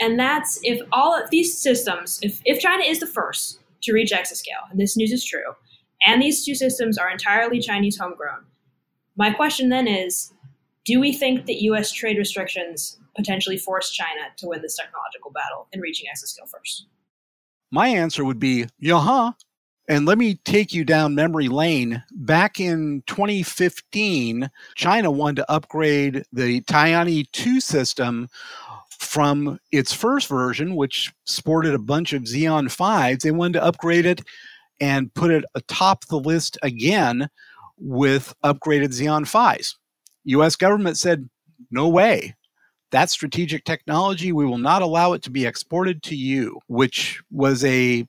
And 0.01 0.19
that's 0.19 0.59
if 0.63 0.81
all 0.93 1.15
of 1.15 1.31
these 1.31 1.57
systems, 1.57 2.19
if, 2.23 2.41
if 2.45 2.61
China 2.61 2.83
is 2.85 3.01
the 3.01 3.07
first 3.07 3.61
to 3.83 3.93
reach 3.93 4.11
exascale, 4.13 4.71
and 4.71 4.81
this 4.81 4.97
news 4.97 5.13
is 5.13 5.25
true, 5.25 5.55
and 6.07 6.23
these 6.23 6.45
two 6.45 6.55
systems 6.55 6.97
are 6.97 7.11
entirely 7.11 7.61
Chinese 7.61 7.99
homegrown, 7.99 8.47
my 9.17 9.31
question 9.31 9.69
then 9.69 9.87
is 9.87 10.33
do 10.87 10.99
we 10.99 11.13
think 11.13 11.47
that 11.47 11.63
US 11.63 11.93
trade 11.93 12.17
restrictions 12.17 12.99
potentially 13.15 13.59
force 13.59 13.91
China 13.91 14.29
to 14.39 14.47
win 14.47 14.63
this 14.63 14.77
technological 14.77 15.31
battle 15.31 15.69
in 15.73 15.81
reaching 15.81 16.09
exascale 16.09 16.49
first? 16.49 16.87
My 17.71 17.89
answer 17.89 18.25
would 18.25 18.39
be, 18.39 18.67
yeah, 18.79 19.01
huh. 19.01 19.33
And 19.89 20.07
let 20.07 20.19
me 20.19 20.37
take 20.45 20.73
you 20.73 20.85
down 20.85 21.17
memory 21.17 21.49
lane. 21.49 22.03
Back 22.13 22.61
in 22.61 23.03
2015, 23.07 24.49
China 24.77 25.11
wanted 25.11 25.37
to 25.37 25.51
upgrade 25.51 26.25
the 26.33 26.61
Tianhe 26.63 27.31
2 27.33 27.61
system 27.61 28.29
from 28.91 29.59
its 29.73 29.93
first 29.93 30.29
version, 30.29 30.77
which 30.77 31.13
sported 31.25 31.75
a 31.75 31.79
bunch 31.79 32.13
of 32.13 32.23
Xeon 32.23 32.71
Phis. 32.71 33.23
They 33.23 33.31
wanted 33.31 33.55
to 33.55 33.65
upgrade 33.65 34.07
it 34.07 34.23
and 34.81 35.13
put 35.15 35.31
it 35.31 35.45
atop 35.55 36.07
the 36.07 36.19
list 36.19 36.59
again 36.63 37.29
with 37.79 38.35
upgraded 38.45 38.89
Xeon 38.89 39.27
Phis. 39.27 39.77
US 40.25 40.57
government 40.57 40.97
said, 40.97 41.29
no 41.71 41.89
way. 41.89 42.35
That's 42.91 43.13
strategic 43.13 43.65
technology. 43.65 44.33
We 44.33 44.47
will 44.47 44.59
not 44.59 44.83
allow 44.83 45.13
it 45.13 45.23
to 45.23 45.31
be 45.31 45.47
exported 45.47 46.03
to 46.05 46.17
you, 46.17 46.59
which 46.67 47.23
was 47.31 47.65
a 47.65 48.07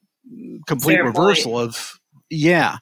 complete 0.67 0.95
Fair 0.95 1.05
reversal 1.05 1.53
point. 1.53 1.69
of 1.69 1.99
yeah. 2.29 2.77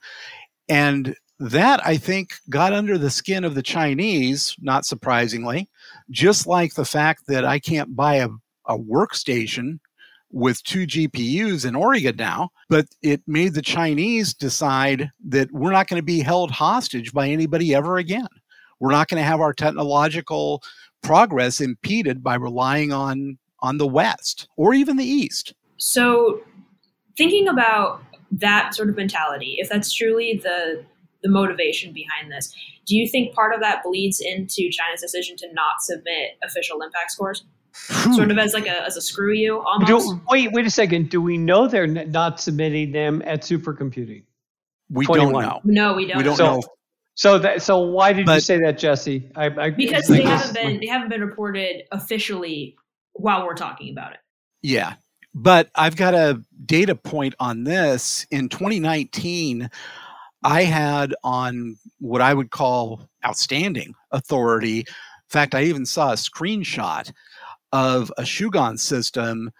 And 0.70 1.16
that 1.40 1.86
I 1.86 1.98
think 1.98 2.34
got 2.50 2.74
under 2.74 2.98
the 2.98 3.10
skin 3.10 3.44
of 3.44 3.56
the 3.56 3.64
Chinese, 3.64 4.56
not 4.60 4.86
surprisingly, 4.86 5.70
just 6.12 6.48
like 6.48 6.74
the 6.74 6.86
fact 6.86 7.28
that 7.28 7.46
I 7.46 7.60
can't 7.60 7.96
buy 7.96 8.16
a, 8.16 8.30
a 8.66 8.78
workstation 8.78 9.80
with 10.32 10.64
two 10.64 10.86
GPUs 10.86 11.66
in 11.66 11.76
Oregon 11.76 12.16
now, 12.16 12.50
but 12.70 12.86
it 13.02 13.22
made 13.26 13.54
the 13.54 13.62
Chinese 13.62 14.34
decide 14.34 15.10
that 15.28 15.52
we're 15.52 15.72
not 15.72 15.88
going 15.88 16.00
to 16.00 16.06
be 16.06 16.20
held 16.20 16.52
hostage 16.52 17.14
by 17.14 17.28
anybody 17.28 17.74
ever 17.74 17.98
again. 17.98 18.28
We're 18.80 18.92
not 18.92 19.08
going 19.08 19.22
to 19.22 19.28
have 19.28 19.42
our 19.42 19.54
technological 19.54 20.62
progress 21.02 21.60
impeded 21.62 22.24
by 22.24 22.36
relying 22.36 22.92
on 22.92 23.38
on 23.62 23.78
the 23.78 23.88
West 23.88 24.48
or 24.56 24.74
even 24.74 24.96
the 24.96 25.06
East. 25.06 25.54
So 25.78 26.42
thinking 27.18 27.48
about 27.50 28.02
that 28.32 28.74
sort 28.74 28.90
of 28.90 28.96
mentality, 28.96 29.56
if 29.58 29.68
that's 29.68 29.92
truly 29.92 30.40
the 30.42 30.86
the 31.24 31.30
motivation 31.30 31.94
behind 31.94 32.32
this, 32.32 32.54
do 32.86 32.96
you 32.96 33.08
think 33.08 33.34
part 33.34 33.54
of 33.54 33.62
that 33.62 33.84
bleeds 33.84 34.20
into 34.20 34.70
China's 34.70 35.02
decision 35.02 35.36
to 35.38 35.54
not 35.54 35.82
submit 35.82 36.38
official 36.44 36.80
Linpack 36.80 37.10
scores? 37.10 37.44
Hmm. 37.88 38.14
sort 38.14 38.32
of 38.32 38.38
as 38.40 38.54
like 38.54 38.66
a 38.66 38.84
as 38.84 38.98
a 38.98 39.02
screw 39.02 39.32
you 39.32 39.60
almost. 39.62 40.10
Do, 40.10 40.22
wait, 40.30 40.52
wait 40.52 40.66
a 40.66 40.72
second. 40.72 41.10
Do 41.10 41.22
we 41.22 41.38
know 41.38 41.68
they're 41.68 41.86
not 41.86 42.40
submitting 42.40 42.92
them 42.92 43.22
at 43.26 43.42
supercomputing? 43.44 44.24
We 44.90 45.06
21. 45.06 45.32
don't 45.32 45.44
know. 45.44 45.62
No, 45.64 45.94
we 45.94 46.08
don't. 46.08 46.18
We 46.18 46.24
don't 46.24 46.36
so, 46.36 46.56
know. 46.56 46.64
So 47.16 47.38
that 47.38 47.62
so 47.62 47.80
why 47.80 48.14
did 48.14 48.26
but, 48.26 48.36
you 48.36 48.42
say 48.42 48.60
that, 48.62 48.78
Jesse? 48.78 49.30
I, 49.36 49.46
I, 49.46 49.70
because 49.70 50.10
I 50.10 50.18
they 50.18 50.24
haven't 50.24 50.54
been 50.54 50.80
they 50.80 50.88
haven't 50.88 51.10
been 51.10 51.22
reported 51.22 51.84
officially 51.92 52.76
while 53.14 53.46
we're 53.46 53.56
talking 53.56 53.92
about 53.92 54.14
it. 54.14 54.20
Yeah, 54.62 54.94
but 55.34 55.70
I've 55.76 55.96
got 55.96 56.14
a 56.14 56.42
data 56.66 56.96
point 56.96 57.36
on 57.40 57.66
this. 57.66 58.26
In 58.32 58.50
2019, 58.50 59.70
I 60.44 60.64
had 60.64 61.16
on 61.24 61.78
what 62.00 62.22
I 62.22 62.34
would 62.34 62.52
call 62.52 63.10
outstanding 63.26 63.94
authority. 64.12 64.80
In 64.80 64.86
fact, 65.30 65.54
I 65.54 65.64
even 65.64 65.86
saw 65.86 66.12
a 66.12 66.16
screenshot 66.16 67.12
of 67.72 68.12
a 68.18 68.24
Sugon 68.24 68.80
system 68.80 69.52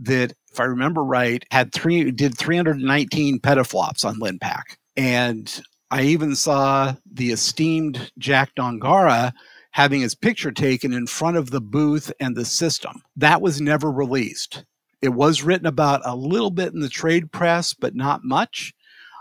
that, 0.00 0.32
if 0.52 0.60
I 0.60 0.64
remember 0.64 1.04
right, 1.04 1.44
had 1.50 1.72
three 1.72 2.10
did 2.10 2.36
319 2.36 3.38
petaflops 3.40 4.04
on 4.04 4.20
Linpack. 4.20 4.76
And 4.96 5.62
I 5.90 6.02
even 6.02 6.34
saw 6.34 6.94
the 7.10 7.30
esteemed 7.30 8.10
Jack 8.18 8.54
Dongarra 8.56 9.32
having 9.70 10.00
his 10.00 10.14
picture 10.14 10.52
taken 10.52 10.92
in 10.92 11.06
front 11.06 11.36
of 11.36 11.50
the 11.50 11.60
booth 11.60 12.12
and 12.20 12.36
the 12.36 12.44
system. 12.44 13.02
That 13.16 13.40
was 13.40 13.60
never 13.60 13.90
released. 13.90 14.64
It 15.02 15.10
was 15.10 15.42
written 15.42 15.66
about 15.66 16.00
a 16.04 16.16
little 16.16 16.50
bit 16.50 16.72
in 16.72 16.80
the 16.80 16.88
trade 16.88 17.30
press, 17.32 17.74
but 17.74 17.94
not 17.94 18.24
much. 18.24 18.72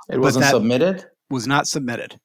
It 0.09 0.19
wasn't 0.19 0.45
submitted? 0.45 1.05
Was 1.29 1.47
not 1.47 1.67
submitted. 1.67 2.19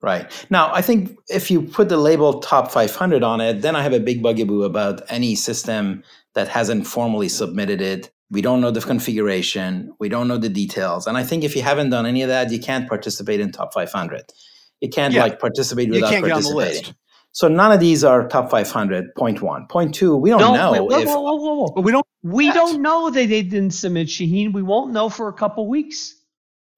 Right. 0.00 0.46
Now, 0.48 0.72
I 0.72 0.80
think 0.80 1.18
if 1.28 1.50
you 1.50 1.62
put 1.62 1.88
the 1.88 1.96
label 1.96 2.40
top 2.40 2.70
500 2.70 3.24
on 3.24 3.40
it, 3.40 3.62
then 3.62 3.74
I 3.74 3.82
have 3.82 3.92
a 3.92 3.98
big 3.98 4.22
bugaboo 4.22 4.62
about 4.62 5.02
any 5.08 5.34
system 5.34 6.04
that 6.34 6.46
hasn't 6.46 6.86
formally 6.86 7.28
submitted 7.28 7.80
it. 7.80 8.10
We 8.30 8.40
don't 8.40 8.60
know 8.60 8.70
the 8.70 8.80
configuration, 8.80 9.92
we 9.98 10.08
don't 10.08 10.28
know 10.28 10.36
the 10.36 10.50
details. 10.50 11.06
And 11.06 11.16
I 11.16 11.24
think 11.24 11.42
if 11.44 11.56
you 11.56 11.62
haven't 11.62 11.90
done 11.90 12.06
any 12.06 12.22
of 12.22 12.28
that, 12.28 12.52
you 12.52 12.60
can't 12.60 12.88
participate 12.88 13.40
in 13.40 13.50
top 13.50 13.72
500. 13.74 14.32
You 14.80 14.88
can't 14.88 15.14
yeah. 15.14 15.22
like 15.22 15.40
participate 15.40 15.88
without 15.90 16.12
you 16.12 16.12
can't 16.12 16.26
participating. 16.26 16.54
Get 16.54 16.66
on 16.66 16.72
the 16.72 16.80
list. 16.80 16.94
So 17.32 17.48
none 17.48 17.72
of 17.72 17.80
these 17.80 18.04
are 18.04 18.28
top 18.28 18.50
500. 18.50 19.14
Point 19.16 19.42
one. 19.42 19.66
Point 19.66 19.94
two, 19.94 20.16
we 20.16 20.30
don't 20.30 20.40
no, 20.40 20.54
know. 20.54 20.72
Wait, 20.72 20.82
whoa, 20.82 20.98
if, 21.00 21.08
whoa, 21.08 21.20
whoa, 21.20 21.34
whoa, 21.34 21.72
whoa. 21.74 21.82
We 21.82 21.92
don't. 21.92 22.06
We 22.22 22.52
don't 22.52 22.82
know 22.82 23.10
that 23.10 23.28
they 23.28 23.42
didn't 23.42 23.70
submit 23.70 24.08
Shaheen. 24.08 24.52
We 24.52 24.62
won't 24.62 24.92
know 24.92 25.08
for 25.08 25.28
a 25.28 25.32
couple 25.32 25.68
weeks. 25.68 26.16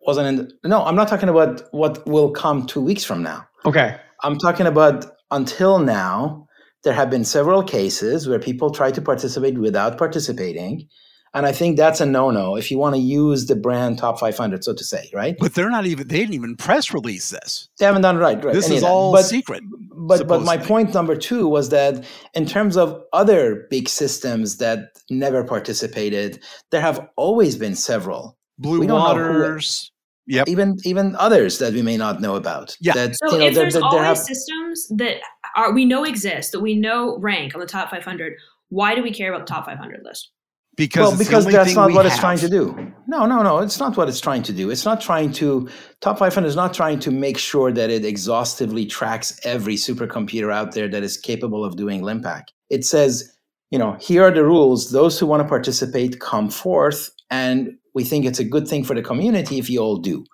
Wasn't 0.07 0.26
in. 0.26 0.37
The, 0.37 0.69
no, 0.69 0.85
I'm 0.85 0.97
not 0.97 1.09
talking 1.09 1.28
about 1.28 1.62
what 1.73 2.07
will 2.07 2.30
come 2.30 2.66
two 2.66 2.80
weeks 2.80 3.04
from 3.04 3.23
now. 3.23 3.47
Okay. 3.64 3.97
I'm 4.23 4.38
talking 4.38 4.66
about 4.66 5.07
until 5.30 5.78
now. 5.78 6.47
There 6.83 6.95
have 6.95 7.11
been 7.11 7.26
several 7.26 7.62
cases 7.62 8.26
where 8.26 8.38
people 8.38 8.71
try 8.71 8.90
to 8.90 9.02
participate 9.02 9.59
without 9.59 9.99
participating, 9.99 10.88
and 11.33 11.47
I 11.47 11.52
think 11.52 11.76
that's 11.76 12.00
a 12.00 12.07
no-no 12.07 12.57
if 12.57 12.71
you 12.71 12.78
want 12.78 12.97
to 12.97 13.00
use 13.00 13.47
the 13.47 13.54
brand 13.54 13.99
top 13.99 14.19
500, 14.19 14.64
so 14.64 14.75
to 14.75 14.85
say, 14.85 15.11
right? 15.14 15.37
But 15.38 15.54
they're 15.54 15.71
not 15.71 15.87
even, 15.87 16.09
they 16.09 16.19
didn't 16.19 16.35
even 16.35 16.57
press 16.57 16.92
release 16.92 17.30
this. 17.30 17.69
They 17.78 17.87
haven't 17.87 18.02
done 18.02 18.19
right, 18.19 18.42
right. 18.45 18.52
This 18.52 18.69
is 18.69 18.83
all 18.83 19.12
but, 19.12 19.23
secret. 19.23 19.62
But, 19.95 20.26
but 20.26 20.42
my 20.42 20.57
point 20.57 20.92
number 20.92 21.14
two 21.14 21.47
was 21.47 21.69
that 21.69 22.04
in 22.35 22.47
terms 22.47 22.76
of 22.76 23.00
other 23.12 23.66
big 23.71 23.88
systems 23.88 24.57
that 24.57 24.99
never 25.09 25.45
participated, 25.45 26.42
there 26.71 26.80
have 26.80 27.09
always 27.16 27.57
been 27.57 27.76
several. 27.76 28.37
Blue 28.60 28.86
Waters. 28.86 29.90
Yep. 30.26 30.48
Even 30.48 30.76
even 30.84 31.16
others 31.16 31.58
that 31.58 31.72
we 31.72 31.82
may 31.82 31.96
not 31.96 32.20
know 32.20 32.36
about. 32.36 32.76
Yeah. 32.80 32.92
That, 32.92 33.16
so 33.16 33.32
you 33.32 33.38
know, 33.38 33.46
if 33.46 33.54
there's 33.54 33.74
that, 33.74 33.82
always 33.82 34.04
have, 34.04 34.18
systems 34.18 34.86
that 34.96 35.16
are 35.56 35.72
we 35.72 35.84
know 35.84 36.04
exist 36.04 36.52
that 36.52 36.60
we 36.60 36.76
know 36.76 37.18
rank 37.18 37.54
on 37.54 37.60
the 37.60 37.66
top 37.66 37.90
500, 37.90 38.34
why 38.68 38.94
do 38.94 39.02
we 39.02 39.12
care 39.12 39.32
about 39.32 39.46
the 39.46 39.52
top 39.52 39.66
500 39.66 40.04
list? 40.04 40.30
because 40.80 41.10
well, 41.10 41.18
because 41.18 41.44
that's 41.44 41.74
not 41.74 41.92
what 41.92 42.04
have. 42.04 42.12
it's 42.12 42.20
trying 42.20 42.38
to 42.38 42.48
do. 42.48 42.92
No, 43.06 43.26
no, 43.26 43.42
no. 43.42 43.58
It's 43.58 43.78
not 43.78 43.98
what 43.98 44.08
it's 44.08 44.20
trying 44.20 44.42
to 44.44 44.52
do. 44.52 44.70
It's 44.70 44.86
not 44.86 45.00
trying 45.00 45.30
to. 45.32 45.68
Top 46.00 46.18
500 46.18 46.46
is 46.46 46.56
not 46.56 46.72
trying 46.72 46.98
to 47.00 47.10
make 47.10 47.36
sure 47.36 47.70
that 47.70 47.90
it 47.90 48.04
exhaustively 48.04 48.86
tracks 48.86 49.38
every 49.44 49.74
supercomputer 49.74 50.50
out 50.52 50.72
there 50.72 50.88
that 50.88 51.02
is 51.02 51.18
capable 51.18 51.66
of 51.66 51.76
doing 51.76 52.00
LINPACK. 52.00 52.44
It 52.70 52.86
says, 52.86 53.30
you 53.70 53.78
know, 53.78 53.98
here 54.00 54.22
are 54.24 54.30
the 54.30 54.42
rules. 54.42 54.90
Those 54.90 55.18
who 55.18 55.26
want 55.26 55.42
to 55.42 55.48
participate 55.48 56.18
come 56.18 56.48
forth, 56.48 57.10
and 57.30 57.76
we 57.94 58.04
think 58.04 58.25
it's 58.25 58.38
a 58.38 58.44
good 58.44 58.68
thing 58.68 58.85
for 58.85 58.94
the 58.94 59.02
community 59.02 59.59
if 59.59 59.68
you 59.68 59.80
all 59.80 59.97
do. 59.97 60.25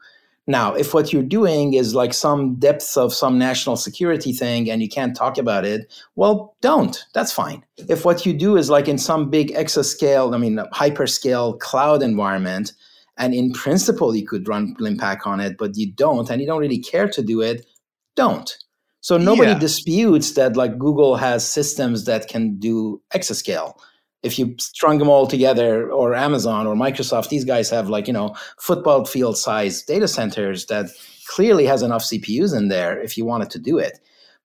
Now, 0.49 0.75
if 0.75 0.95
what 0.95 1.13
you're 1.13 1.25
doing 1.25 1.75
is 1.75 1.95
like 1.95 2.15
some 2.15 2.55
depth 2.55 2.97
of 2.97 3.13
some 3.13 3.37
national 3.37 3.77
security 3.77 4.33
thing 4.33 4.71
and 4.71 4.81
you 4.81 4.89
can't 4.89 5.17
talk 5.17 5.39
about 5.39 5.65
it, 5.65 5.93
well, 6.15 6.55
don't. 6.61 7.05
That's 7.15 7.33
fine. 7.33 7.65
If 7.89 8.05
what 8.05 8.25
you 8.25 8.33
do 8.33 8.57
is 8.57 8.71
like 8.71 8.87
in 8.87 8.99
some 8.99 9.29
big 9.29 9.53
exascale, 9.55 10.33
I 10.33 10.39
mean, 10.39 10.57
hyperscale 10.73 11.59
cloud 11.59 12.03
environment, 12.03 12.73
and 13.19 13.35
in 13.35 13.53
principle 13.53 14.15
you 14.15 14.27
could 14.27 14.47
run 14.47 14.77
LINPACK 14.79 15.27
on 15.27 15.41
it, 15.41 15.57
but 15.59 15.77
you 15.77 15.91
don't, 15.93 16.31
and 16.31 16.41
you 16.41 16.47
don't 16.47 16.61
really 16.61 16.79
care 16.79 17.09
to 17.09 17.23
do 17.23 17.41
it, 17.41 17.67
don't. 18.15 18.57
So 19.01 19.17
nobody 19.17 19.53
yeah. 19.53 19.59
disputes 19.59 20.35
that 20.35 20.57
like 20.57 20.79
Google 20.79 21.17
has 21.17 21.49
systems 21.49 22.05
that 22.05 22.29
can 22.29 22.57
do 22.59 23.01
exascale 23.13 23.75
if 24.27 24.39
you 24.39 24.55
strung 24.59 24.99
them 24.99 25.09
all 25.09 25.27
together 25.27 25.91
or 25.91 26.15
amazon 26.15 26.67
or 26.67 26.75
microsoft 26.75 27.29
these 27.29 27.45
guys 27.45 27.71
have 27.71 27.89
like 27.89 28.07
you 28.07 28.13
know 28.13 28.35
football 28.59 29.05
field 29.05 29.37
size 29.39 29.83
data 29.83 30.09
centers 30.09 30.67
that 30.67 30.87
clearly 31.27 31.67
has 31.67 31.83
enough 31.83 32.03
cpus 32.03 32.57
in 32.57 32.69
there 32.69 33.01
if 33.01 33.19
you 33.19 33.25
wanted 33.25 33.51
to 33.51 33.59
do 33.59 33.79
it. 33.79 33.99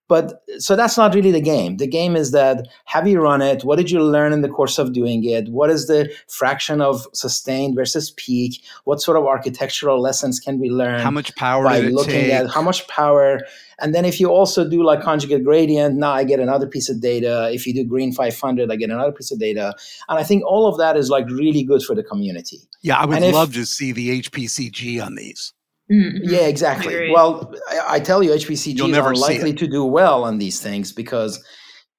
But 0.08 0.44
so 0.58 0.76
that's 0.76 0.98
not 0.98 1.16
really 1.16 1.32
the 1.32 1.40
game. 1.40 1.78
The 1.78 1.88
game 1.88 2.18
is 2.18 2.32
that 2.32 2.68
have 2.84 3.08
you 3.08 3.22
run 3.22 3.42
it? 3.42 3.64
What 3.64 3.78
did 3.78 3.90
you 3.90 4.04
learn 4.04 4.34
in 4.34 4.42
the 4.42 4.50
course 4.50 4.78
of 4.78 4.92
doing 4.92 5.24
it? 5.24 5.48
What 5.48 5.70
is 5.70 5.88
the 5.88 6.14
fraction 6.28 6.82
of 6.82 7.08
sustained 7.14 7.76
versus 7.76 8.12
peak? 8.18 8.62
What 8.84 9.02
sort 9.02 9.16
of 9.16 9.24
architectural 9.24 10.02
lessons 10.02 10.38
can 10.42 10.60
we 10.60 10.70
learn 10.70 11.00
how 11.00 11.12
much 11.12 11.34
power 11.38 11.64
by 11.64 11.80
looking 11.80 12.12
take? 12.12 12.34
at 12.34 12.50
how 12.50 12.62
much 12.62 12.86
power 12.90 13.40
and 13.82 13.96
then 13.96 14.06
if 14.06 14.20
you 14.20 14.30
also 14.30 14.68
do 14.68 14.84
like 14.84 15.02
conjugate 15.02 15.44
gradient, 15.44 15.96
now 15.96 16.12
I 16.12 16.24
get 16.24 16.40
another 16.40 16.68
piece 16.68 16.90
of 16.90 17.02
data. 17.02 17.50
If 17.52 17.66
you 17.66 17.74
do 17.74 17.84
green 17.84 18.14
500, 18.14 18.72
I 18.72 18.76
get 18.76 18.90
another 18.90 19.12
piece 19.12 19.32
of 19.32 19.40
data. 19.40 19.74
And 20.08 20.20
I 20.20 20.24
think 20.24 20.44
all 20.46 20.68
of 20.68 20.78
that 20.78 20.96
is 20.96 21.10
like 21.10 21.28
really 21.28 21.64
good 21.64 21.82
for 21.82 21.96
the 21.96 22.04
community. 22.04 22.60
Yeah, 22.82 22.98
I 22.98 23.06
would 23.06 23.22
love 23.22 23.54
to 23.56 23.66
see 23.66 23.92
the 23.92 24.22
HPCG 24.22 25.04
on 25.04 25.16
these. 25.16 25.54
Mm-hmm. 25.92 26.30
Yeah, 26.30 26.42
exactly. 26.42 27.12
Well, 27.12 27.54
I, 27.70 27.96
I, 27.96 28.00
tell 28.00 28.24
you, 28.24 28.32
HPCG 28.32 29.02
are 29.02 29.16
likely 29.16 29.54
to 29.54 29.68
do 29.68 29.84
well 29.84 30.24
on 30.24 30.38
these 30.38 30.62
things 30.62 30.94
because 30.94 31.44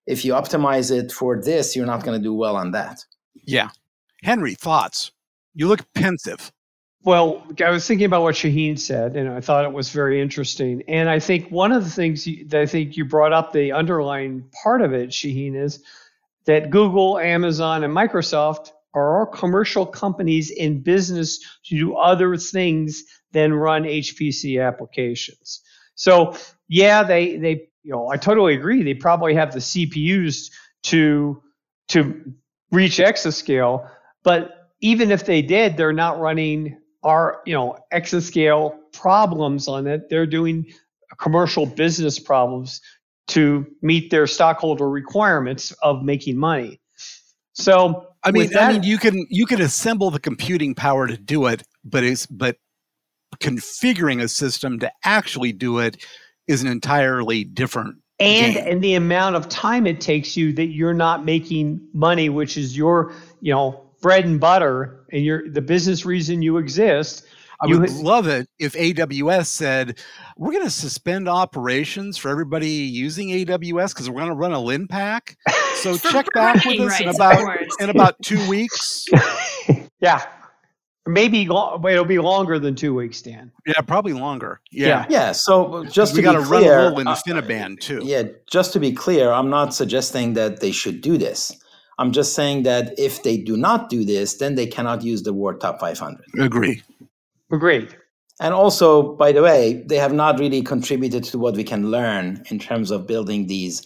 if 0.06 0.24
you 0.24 0.32
optimize 0.32 0.90
it 0.90 1.12
for 1.12 1.40
this, 1.40 1.76
you're 1.76 1.86
not 1.86 2.02
going 2.04 2.18
to 2.18 2.22
do 2.22 2.32
well 2.32 2.56
on 2.56 2.70
that. 2.70 3.04
Yeah. 3.44 3.68
Henry, 4.22 4.54
thoughts? 4.54 5.12
You 5.54 5.68
look 5.68 5.80
pensive. 5.94 6.52
Well, 7.04 7.44
I 7.64 7.70
was 7.70 7.86
thinking 7.86 8.04
about 8.04 8.22
what 8.22 8.36
Shaheen 8.36 8.78
said, 8.78 9.16
and 9.16 9.28
I 9.28 9.40
thought 9.40 9.64
it 9.64 9.72
was 9.72 9.90
very 9.90 10.20
interesting. 10.20 10.82
And 10.86 11.10
I 11.10 11.18
think 11.18 11.50
one 11.50 11.72
of 11.72 11.82
the 11.82 11.90
things 11.90 12.28
that 12.46 12.60
I 12.60 12.66
think 12.66 12.96
you 12.96 13.04
brought 13.04 13.32
up, 13.32 13.52
the 13.52 13.72
underlying 13.72 14.44
part 14.62 14.82
of 14.82 14.92
it, 14.92 15.10
Shaheen, 15.10 15.56
is 15.56 15.82
that 16.46 16.70
Google, 16.70 17.18
Amazon, 17.18 17.82
and 17.82 17.94
Microsoft 17.94 18.70
are 18.94 19.20
all 19.20 19.26
commercial 19.26 19.84
companies 19.84 20.50
in 20.50 20.80
business 20.82 21.38
to 21.64 21.76
do 21.76 21.96
other 21.96 22.36
things 22.36 23.02
than 23.32 23.52
run 23.52 23.82
HPC 23.82 24.64
applications. 24.64 25.60
So, 25.96 26.36
yeah, 26.68 27.02
they 27.02 27.36
they 27.36 27.68
you 27.82 27.92
know 27.92 28.08
I 28.08 28.16
totally 28.16 28.54
agree. 28.54 28.82
They 28.82 28.94
probably 28.94 29.34
have 29.34 29.52
the 29.52 29.58
CPUs 29.60 30.50
to 30.84 31.42
to 31.88 32.32
reach 32.70 32.98
exascale, 32.98 33.88
but 34.22 34.68
even 34.80 35.10
if 35.10 35.26
they 35.26 35.42
did, 35.42 35.76
they're 35.76 35.92
not 35.92 36.20
running 36.20 36.76
are 37.02 37.40
you 37.46 37.54
know 37.54 37.78
exascale 37.92 38.76
problems 38.92 39.68
on 39.68 39.86
it. 39.86 40.08
They're 40.08 40.26
doing 40.26 40.66
commercial 41.18 41.66
business 41.66 42.18
problems 42.18 42.80
to 43.28 43.66
meet 43.82 44.10
their 44.10 44.26
stockholder 44.26 44.88
requirements 44.88 45.72
of 45.82 46.02
making 46.02 46.36
money. 46.36 46.80
So 47.54 48.06
I 48.24 48.30
mean, 48.30 48.50
that, 48.50 48.70
I 48.70 48.72
mean, 48.72 48.82
you 48.82 48.98
can 48.98 49.26
you 49.30 49.46
can 49.46 49.60
assemble 49.60 50.10
the 50.10 50.20
computing 50.20 50.74
power 50.74 51.06
to 51.06 51.16
do 51.16 51.46
it, 51.46 51.62
but 51.84 52.04
it's 52.04 52.26
but 52.26 52.56
configuring 53.40 54.22
a 54.22 54.28
system 54.28 54.78
to 54.80 54.92
actually 55.04 55.52
do 55.52 55.78
it 55.78 56.04
is 56.46 56.62
an 56.62 56.68
entirely 56.68 57.44
different 57.44 57.96
and 58.20 58.54
game. 58.54 58.64
and 58.66 58.84
the 58.84 58.94
amount 58.94 59.36
of 59.36 59.48
time 59.48 59.86
it 59.86 60.00
takes 60.00 60.36
you 60.36 60.52
that 60.52 60.66
you're 60.66 60.94
not 60.94 61.24
making 61.24 61.80
money, 61.92 62.28
which 62.28 62.56
is 62.56 62.76
your 62.76 63.12
you 63.40 63.52
know 63.52 63.90
bread 64.00 64.24
and 64.24 64.40
butter 64.40 65.01
and 65.12 65.24
your 65.24 65.48
the 65.48 65.62
business 65.62 66.04
reason 66.04 66.42
you 66.42 66.58
exist. 66.58 67.26
I 67.60 67.66
you 67.68 67.78
would 67.78 67.90
love 67.90 68.26
it 68.26 68.48
if 68.58 68.72
AWS 68.72 69.46
said, 69.46 70.00
we're 70.36 70.50
going 70.50 70.64
to 70.64 70.70
suspend 70.70 71.28
operations 71.28 72.18
for 72.18 72.28
everybody 72.28 72.68
using 72.68 73.28
AWS 73.28 73.94
because 73.94 74.10
we're 74.10 74.16
going 74.16 74.30
to 74.30 74.34
run 74.34 74.52
a 74.52 74.58
LINPACK. 74.58 75.36
So 75.76 75.96
check 76.10 76.26
back 76.34 76.64
with 76.64 76.80
us 76.80 77.00
in 77.00 77.08
about 77.08 77.58
in 77.78 77.90
about 77.90 78.16
two 78.24 78.48
weeks. 78.48 79.06
yeah, 80.00 80.24
maybe 81.06 81.42
it'll 81.42 82.04
be 82.04 82.18
longer 82.18 82.58
than 82.58 82.74
two 82.74 82.94
weeks, 82.94 83.22
Dan. 83.22 83.52
Yeah, 83.64 83.80
probably 83.82 84.12
longer. 84.12 84.60
Yeah, 84.72 84.86
yeah. 84.86 85.06
yeah 85.08 85.32
so 85.32 85.84
just 85.84 86.16
we 86.16 86.22
got 86.22 86.32
to 86.32 86.40
run 86.40 86.64
a 86.64 86.66
little 86.66 86.98
in 86.98 87.06
uh, 87.06 87.14
InfiniBand 87.14 87.78
too. 87.78 88.00
Yeah, 88.02 88.24
just 88.50 88.72
to 88.72 88.80
be 88.80 88.92
clear, 88.92 89.30
I'm 89.30 89.50
not 89.50 89.72
suggesting 89.72 90.34
that 90.34 90.60
they 90.60 90.72
should 90.72 91.00
do 91.00 91.16
this. 91.16 91.56
I'm 91.98 92.12
just 92.12 92.34
saying 92.34 92.62
that 92.64 92.98
if 92.98 93.22
they 93.22 93.36
do 93.36 93.56
not 93.56 93.90
do 93.90 94.04
this, 94.04 94.34
then 94.38 94.54
they 94.54 94.66
cannot 94.66 95.02
use 95.02 95.22
the 95.22 95.32
word 95.32 95.60
top 95.60 95.80
500. 95.80 96.24
Agree. 96.38 96.82
Agreed. 97.50 97.96
And 98.40 98.54
also, 98.54 99.14
by 99.14 99.32
the 99.32 99.42
way, 99.42 99.84
they 99.86 99.96
have 99.96 100.12
not 100.12 100.38
really 100.38 100.62
contributed 100.62 101.22
to 101.24 101.38
what 101.38 101.54
we 101.54 101.64
can 101.64 101.90
learn 101.90 102.42
in 102.50 102.58
terms 102.58 102.90
of 102.90 103.06
building 103.06 103.46
these 103.46 103.82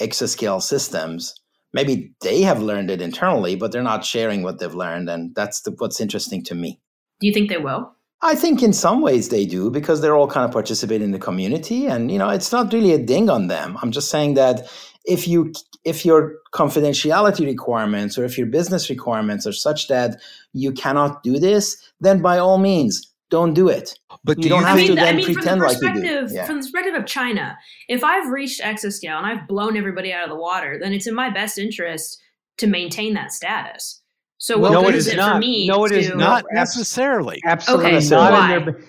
exascale 0.00 0.62
systems. 0.62 1.34
Maybe 1.72 2.14
they 2.20 2.42
have 2.42 2.62
learned 2.62 2.90
it 2.90 3.00
internally, 3.00 3.54
but 3.54 3.70
they're 3.70 3.82
not 3.82 4.04
sharing 4.04 4.42
what 4.42 4.58
they've 4.58 4.74
learned. 4.74 5.08
And 5.08 5.34
that's 5.34 5.62
the, 5.62 5.70
what's 5.78 6.00
interesting 6.00 6.42
to 6.44 6.54
me. 6.54 6.80
Do 7.20 7.26
you 7.26 7.32
think 7.32 7.48
they 7.48 7.58
will? 7.58 7.94
I 8.22 8.34
think 8.34 8.62
in 8.62 8.72
some 8.72 9.02
ways 9.02 9.28
they 9.28 9.44
do 9.44 9.70
because 9.70 10.00
they're 10.00 10.16
all 10.16 10.28
kind 10.28 10.44
of 10.44 10.52
participating 10.52 11.06
in 11.06 11.10
the 11.12 11.18
community. 11.18 11.86
And, 11.86 12.10
you 12.10 12.18
know, 12.18 12.28
it's 12.28 12.52
not 12.52 12.72
really 12.72 12.92
a 12.92 12.98
ding 12.98 13.28
on 13.28 13.48
them. 13.48 13.76
I'm 13.82 13.90
just 13.90 14.10
saying 14.10 14.34
that 14.34 14.68
if 15.04 15.26
you 15.26 15.52
if 15.84 16.04
your 16.04 16.34
confidentiality 16.52 17.44
requirements 17.44 18.16
or 18.16 18.24
if 18.24 18.38
your 18.38 18.46
business 18.46 18.88
requirements 18.88 19.46
are 19.46 19.52
such 19.52 19.88
that 19.88 20.20
you 20.52 20.72
cannot 20.72 21.22
do 21.22 21.38
this, 21.38 21.76
then 22.00 22.22
by 22.22 22.38
all 22.38 22.58
means, 22.58 23.12
don't 23.30 23.54
do 23.54 23.68
it. 23.68 23.98
But 24.24 24.36
you 24.36 24.44
do 24.44 24.48
not 24.50 24.60
you 24.60 24.66
have 24.66 24.76
mean, 24.76 24.86
to 24.88 24.94
then 24.94 25.14
I 25.14 25.16
mean, 25.16 25.24
pretend 25.24 25.44
from 25.44 25.58
the 25.58 25.86
like 25.86 25.96
you 25.96 26.02
do. 26.02 26.34
Yeah. 26.34 26.44
From 26.44 26.56
the 26.56 26.62
perspective 26.62 26.94
of 26.94 27.06
China, 27.06 27.56
if 27.88 28.04
I've 28.04 28.28
reached 28.28 28.60
exascale 28.60 29.16
and 29.16 29.26
I've 29.26 29.48
blown 29.48 29.76
everybody 29.76 30.12
out 30.12 30.24
of 30.24 30.30
the 30.30 30.36
water, 30.36 30.78
then 30.78 30.92
it's 30.92 31.06
in 31.06 31.14
my 31.14 31.30
best 31.30 31.58
interest 31.58 32.20
to 32.58 32.66
maintain 32.66 33.14
that 33.14 33.32
status. 33.32 34.02
So 34.38 34.58
what 34.58 34.72
no, 34.72 34.88
it 34.88 34.94
is, 34.94 35.06
is 35.06 35.14
it 35.14 35.16
not. 35.16 35.34
for 35.34 35.38
me? 35.38 35.66
No, 35.66 35.84
it 35.84 35.90
to, 35.90 35.98
is 35.98 36.14
not 36.14 36.44
necessarily. 36.52 37.40
Absolutely 37.46 37.86
okay, 37.86 38.00
so 38.00 38.16
not 38.16 38.32
why? 38.32 38.56
in 38.56 38.64
their 38.64 38.80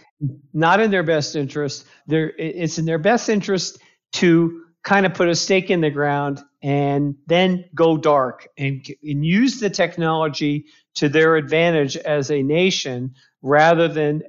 not 0.54 0.80
in 0.80 0.92
their 0.92 1.04
best 1.04 1.36
interest. 1.36 1.86
There, 2.08 2.34
it's 2.38 2.78
in 2.78 2.86
their 2.86 2.98
best 2.98 3.30
interest 3.30 3.80
to 4.14 4.64
kind 4.84 5.06
of 5.06 5.14
put 5.14 5.30
a 5.30 5.36
stake 5.36 5.72
in 5.72 5.82
the 5.82 5.90
ground 5.90 6.42
and 6.64 7.16
then 7.28 7.66
go 7.76 7.98
dark 7.98 8.48
and, 8.58 8.88
and 9.04 9.26
use 9.26 9.60
the 9.60 9.70
technology 9.70 10.66
to 10.96 11.10
their 11.10 11.36
advantage 11.36 11.98
as 11.98 12.32
a 12.32 12.42
nation 12.42 13.14
rather 13.42 13.88
than 13.90 14.24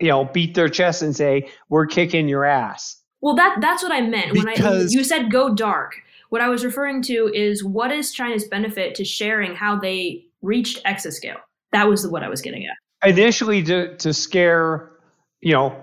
you 0.00 0.08
know 0.08 0.24
beat 0.24 0.54
their 0.54 0.68
chest 0.68 1.00
and 1.00 1.14
say 1.14 1.48
we're 1.68 1.86
kicking 1.86 2.28
your 2.28 2.44
ass. 2.44 3.00
Well 3.20 3.36
that 3.36 3.58
that's 3.60 3.82
what 3.82 3.92
i 3.92 4.00
meant 4.00 4.32
because 4.32 4.58
when 4.58 4.74
i 4.74 4.86
you 4.90 5.04
said 5.04 5.30
go 5.30 5.54
dark. 5.54 5.94
What 6.30 6.40
i 6.40 6.48
was 6.48 6.64
referring 6.64 7.02
to 7.02 7.30
is 7.32 7.64
what 7.64 7.92
is 7.92 8.12
china's 8.12 8.46
benefit 8.46 8.94
to 8.96 9.04
sharing 9.04 9.54
how 9.54 9.78
they 9.78 10.24
reached 10.42 10.82
exascale? 10.84 11.38
That 11.72 11.88
was 11.88 12.06
what 12.06 12.22
i 12.22 12.28
was 12.28 12.40
getting 12.40 12.66
at. 12.66 13.08
Initially 13.08 13.62
to, 13.64 13.96
to 13.96 14.12
scare 14.12 14.90
you 15.40 15.52
know, 15.52 15.74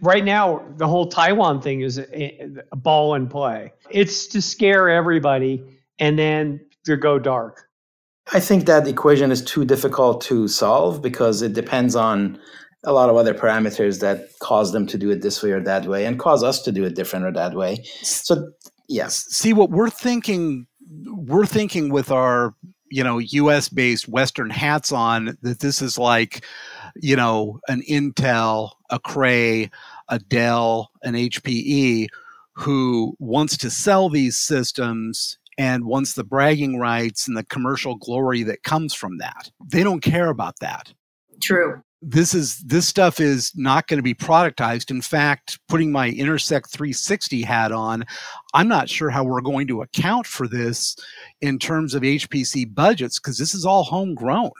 right 0.00 0.24
now 0.24 0.64
the 0.76 0.88
whole 0.88 1.08
Taiwan 1.08 1.60
thing 1.60 1.82
is 1.82 1.98
a, 1.98 2.48
a 2.72 2.76
ball 2.76 3.14
and 3.14 3.30
play. 3.30 3.72
It's 3.90 4.26
to 4.28 4.40
scare 4.40 4.88
everybody 4.88 5.62
and 5.98 6.18
then 6.18 6.60
to 6.84 6.96
go 6.96 7.18
dark. 7.18 7.68
I 8.32 8.40
think 8.40 8.66
that 8.66 8.86
equation 8.86 9.30
is 9.30 9.42
too 9.42 9.64
difficult 9.64 10.22
to 10.22 10.48
solve 10.48 11.02
because 11.02 11.42
it 11.42 11.52
depends 11.52 11.96
on 11.96 12.38
a 12.84 12.92
lot 12.92 13.10
of 13.10 13.16
other 13.16 13.34
parameters 13.34 14.00
that 14.00 14.28
cause 14.40 14.72
them 14.72 14.86
to 14.88 14.98
do 14.98 15.10
it 15.10 15.22
this 15.22 15.42
way 15.42 15.50
or 15.50 15.60
that 15.60 15.86
way 15.86 16.04
and 16.04 16.18
cause 16.18 16.42
us 16.42 16.62
to 16.62 16.72
do 16.72 16.84
it 16.84 16.94
different 16.94 17.24
or 17.24 17.32
that 17.32 17.54
way. 17.54 17.84
So, 18.02 18.50
yes. 18.88 19.26
See 19.28 19.52
what 19.52 19.70
we're 19.70 19.90
thinking 19.90 20.66
we're 21.06 21.46
thinking 21.46 21.90
with 21.90 22.10
our, 22.10 22.54
you 22.90 23.02
know, 23.04 23.18
US 23.18 23.68
based 23.68 24.08
western 24.08 24.50
hats 24.50 24.92
on 24.92 25.36
that 25.42 25.60
this 25.60 25.80
is 25.80 25.98
like 25.98 26.44
you 26.96 27.16
know, 27.16 27.60
an 27.68 27.82
Intel, 27.88 28.70
a 28.90 28.98
Cray, 28.98 29.70
a 30.08 30.18
Dell, 30.18 30.90
an 31.02 31.14
HPE 31.14 32.08
who 32.52 33.16
wants 33.18 33.56
to 33.58 33.70
sell 33.70 34.08
these 34.08 34.36
systems 34.36 35.38
and 35.58 35.84
wants 35.84 36.14
the 36.14 36.24
bragging 36.24 36.78
rights 36.78 37.28
and 37.28 37.36
the 37.36 37.44
commercial 37.44 37.96
glory 37.96 38.42
that 38.42 38.62
comes 38.62 38.94
from 38.94 39.18
that. 39.18 39.50
They 39.70 39.82
don't 39.82 40.00
care 40.00 40.28
about 40.28 40.58
that. 40.60 40.92
True. 41.40 41.82
This 42.04 42.34
is 42.34 42.58
this 42.58 42.88
stuff 42.88 43.20
is 43.20 43.52
not 43.54 43.86
going 43.86 43.98
to 43.98 44.02
be 44.02 44.14
productized. 44.14 44.90
In 44.90 45.00
fact, 45.00 45.60
putting 45.68 45.92
my 45.92 46.10
Intersect 46.10 46.70
360 46.70 47.42
hat 47.42 47.70
on, 47.70 48.04
I'm 48.54 48.66
not 48.66 48.88
sure 48.88 49.08
how 49.08 49.22
we're 49.22 49.40
going 49.40 49.68
to 49.68 49.82
account 49.82 50.26
for 50.26 50.48
this 50.48 50.96
in 51.40 51.60
terms 51.60 51.94
of 51.94 52.02
HPC 52.02 52.74
budgets 52.74 53.20
because 53.20 53.38
this 53.38 53.54
is 53.54 53.64
all 53.64 53.84
homegrown. 53.84 54.50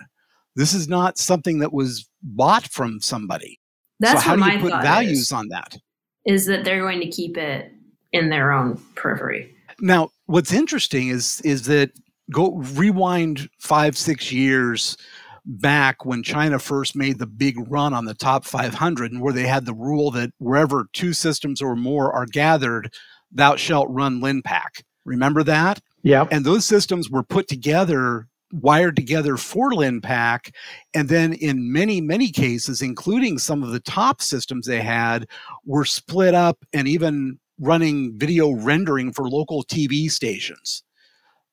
This 0.57 0.75
is 0.75 0.89
not 0.89 1.19
something 1.19 1.59
that 1.61 1.73
was 1.73 2.09
bought 2.23 2.67
from 2.67 3.01
somebody. 3.01 3.59
That's 4.01 4.23
so 4.23 4.31
how 4.31 4.37
what 4.37 4.47
do 4.47 4.53
you 4.53 4.59
my 4.59 4.71
put 4.71 4.83
values 4.83 5.21
is, 5.21 5.33
on 5.33 5.49
that? 5.49 5.77
is 6.25 6.47
that 6.47 6.65
they're 6.65 6.81
going 6.81 7.01
to 7.01 7.09
keep 7.09 7.37
it 7.37 7.73
in 8.13 8.29
their 8.29 8.53
own 8.53 8.81
periphery. 8.95 9.55
Now, 9.81 10.11
what's 10.27 10.53
interesting 10.53 11.09
is 11.09 11.41
is 11.41 11.63
that 11.67 11.91
go 12.31 12.53
rewind 12.53 13.49
five 13.59 13.97
six 13.97 14.31
years 14.31 14.97
back 15.45 16.05
when 16.05 16.23
China 16.23 16.59
first 16.59 16.95
made 16.95 17.19
the 17.19 17.27
big 17.27 17.57
run 17.69 17.93
on 17.93 18.05
the 18.05 18.15
top 18.15 18.45
500 18.45 19.11
and 19.11 19.21
where 19.21 19.33
they 19.33 19.47
had 19.47 19.67
the 19.67 19.75
rule 19.75 20.13
that 20.13 20.31
wherever 20.39 20.87
two 20.93 21.13
systems 21.13 21.61
or 21.61 21.75
more 21.75 22.13
are 22.13 22.27
gathered, 22.27 22.93
thou 23.33 23.57
shalt 23.57 23.91
run 23.91 24.21
LINPACK. 24.21 24.85
Remember 25.05 25.43
that? 25.43 25.81
Yeah. 26.05 26.29
And 26.31 26.45
those 26.45 26.65
systems 26.65 27.11
were 27.11 27.25
put 27.25 27.49
together, 27.49 28.29
wired 28.53 28.97
together 28.97 29.37
for 29.37 29.73
LINPACK. 29.73 30.55
And 30.95 31.09
then 31.09 31.33
in 31.35 31.73
many, 31.73 32.01
many 32.01 32.31
cases, 32.31 32.83
including 32.83 33.39
some 33.39 33.63
of 33.63 33.71
the 33.71 33.81
top 33.81 34.23
systems 34.23 34.67
they 34.67 34.81
had, 34.81 35.27
were 35.65 35.85
split 35.85 36.35
up 36.35 36.59
and 36.73 36.87
even 36.87 37.39
running 37.59 38.17
video 38.19 38.51
rendering 38.51 39.13
for 39.13 39.29
local 39.29 39.65
TV 39.65 40.11
stations. 40.11 40.83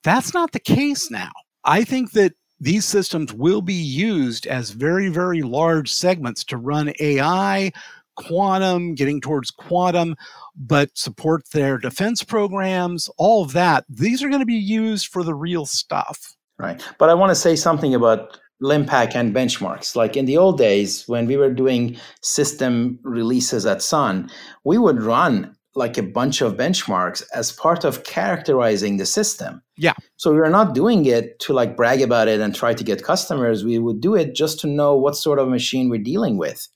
That's 0.04 0.34
not 0.34 0.52
the 0.52 0.60
case 0.60 1.10
now. 1.12 1.32
I 1.66 1.84
think 1.84 2.12
that 2.12 2.34
these 2.60 2.86
systems 2.86 3.34
will 3.34 3.62
be 3.62 3.74
used 3.74 4.46
as 4.48 4.72
very, 4.72 5.10
very 5.10 5.42
large 5.42 5.92
segments 5.92 6.44
to 6.46 6.58
run 6.58 6.94
AI, 7.00 7.72
quantum, 8.16 8.96
getting 8.96 9.22
towards 9.22 9.52
quantum, 9.52 10.16
but 10.56 10.90
support 10.98 11.50
their 11.52 11.78
defense 11.78 12.24
programs, 12.24 13.10
all 13.18 13.44
of 13.44 13.54
that. 13.54 13.86
These 13.88 14.22
are 14.24 14.30
going 14.30 14.42
to 14.42 14.46
be 14.46 14.56
used 14.56 15.08
for 15.08 15.24
the 15.24 15.34
real 15.34 15.66
stuff. 15.66 16.36
Right. 16.60 16.82
But 16.98 17.10
I 17.10 17.14
want 17.14 17.30
to 17.30 17.36
say 17.36 17.56
something 17.56 17.96
about 17.96 18.38
LINPACK 18.62 19.16
and 19.16 19.34
benchmarks. 19.34 19.96
Like 19.96 20.18
in 20.18 20.26
the 20.26 20.38
old 20.38 20.58
days, 20.58 21.08
when 21.08 21.26
we 21.26 21.38
were 21.38 21.54
doing 21.54 21.98
system 22.22 23.00
releases 23.04 23.66
at 23.66 23.82
Sun, 23.82 24.30
we 24.66 24.78
would 24.78 25.02
run 25.02 25.56
like 25.76 25.98
a 25.98 26.04
bunch 26.04 26.42
of 26.42 26.58
benchmarks 26.58 27.24
as 27.34 27.54
part 27.54 27.86
of 27.86 28.04
characterizing 28.04 28.98
the 28.98 29.06
system. 29.06 29.62
Yeah. 29.78 29.94
So 30.18 30.34
we 30.34 30.40
are 30.40 30.50
not 30.50 30.76
doing 30.76 31.06
it 31.06 31.40
to 31.42 31.54
like 31.54 31.78
brag 31.78 32.02
about 32.02 32.28
it 32.28 32.42
and 32.42 32.54
try 32.54 32.74
to 32.74 32.84
get 32.84 33.04
customers. 33.04 33.64
We 33.64 33.80
would 33.80 34.02
do 34.02 34.16
it 34.16 34.36
just 34.36 34.60
to 34.62 34.68
know 34.68 34.96
what 34.96 35.16
sort 35.16 35.40
of 35.40 35.48
machine 35.48 35.90
we're 35.90 36.04
dealing 36.04 36.38
with. 36.38 36.68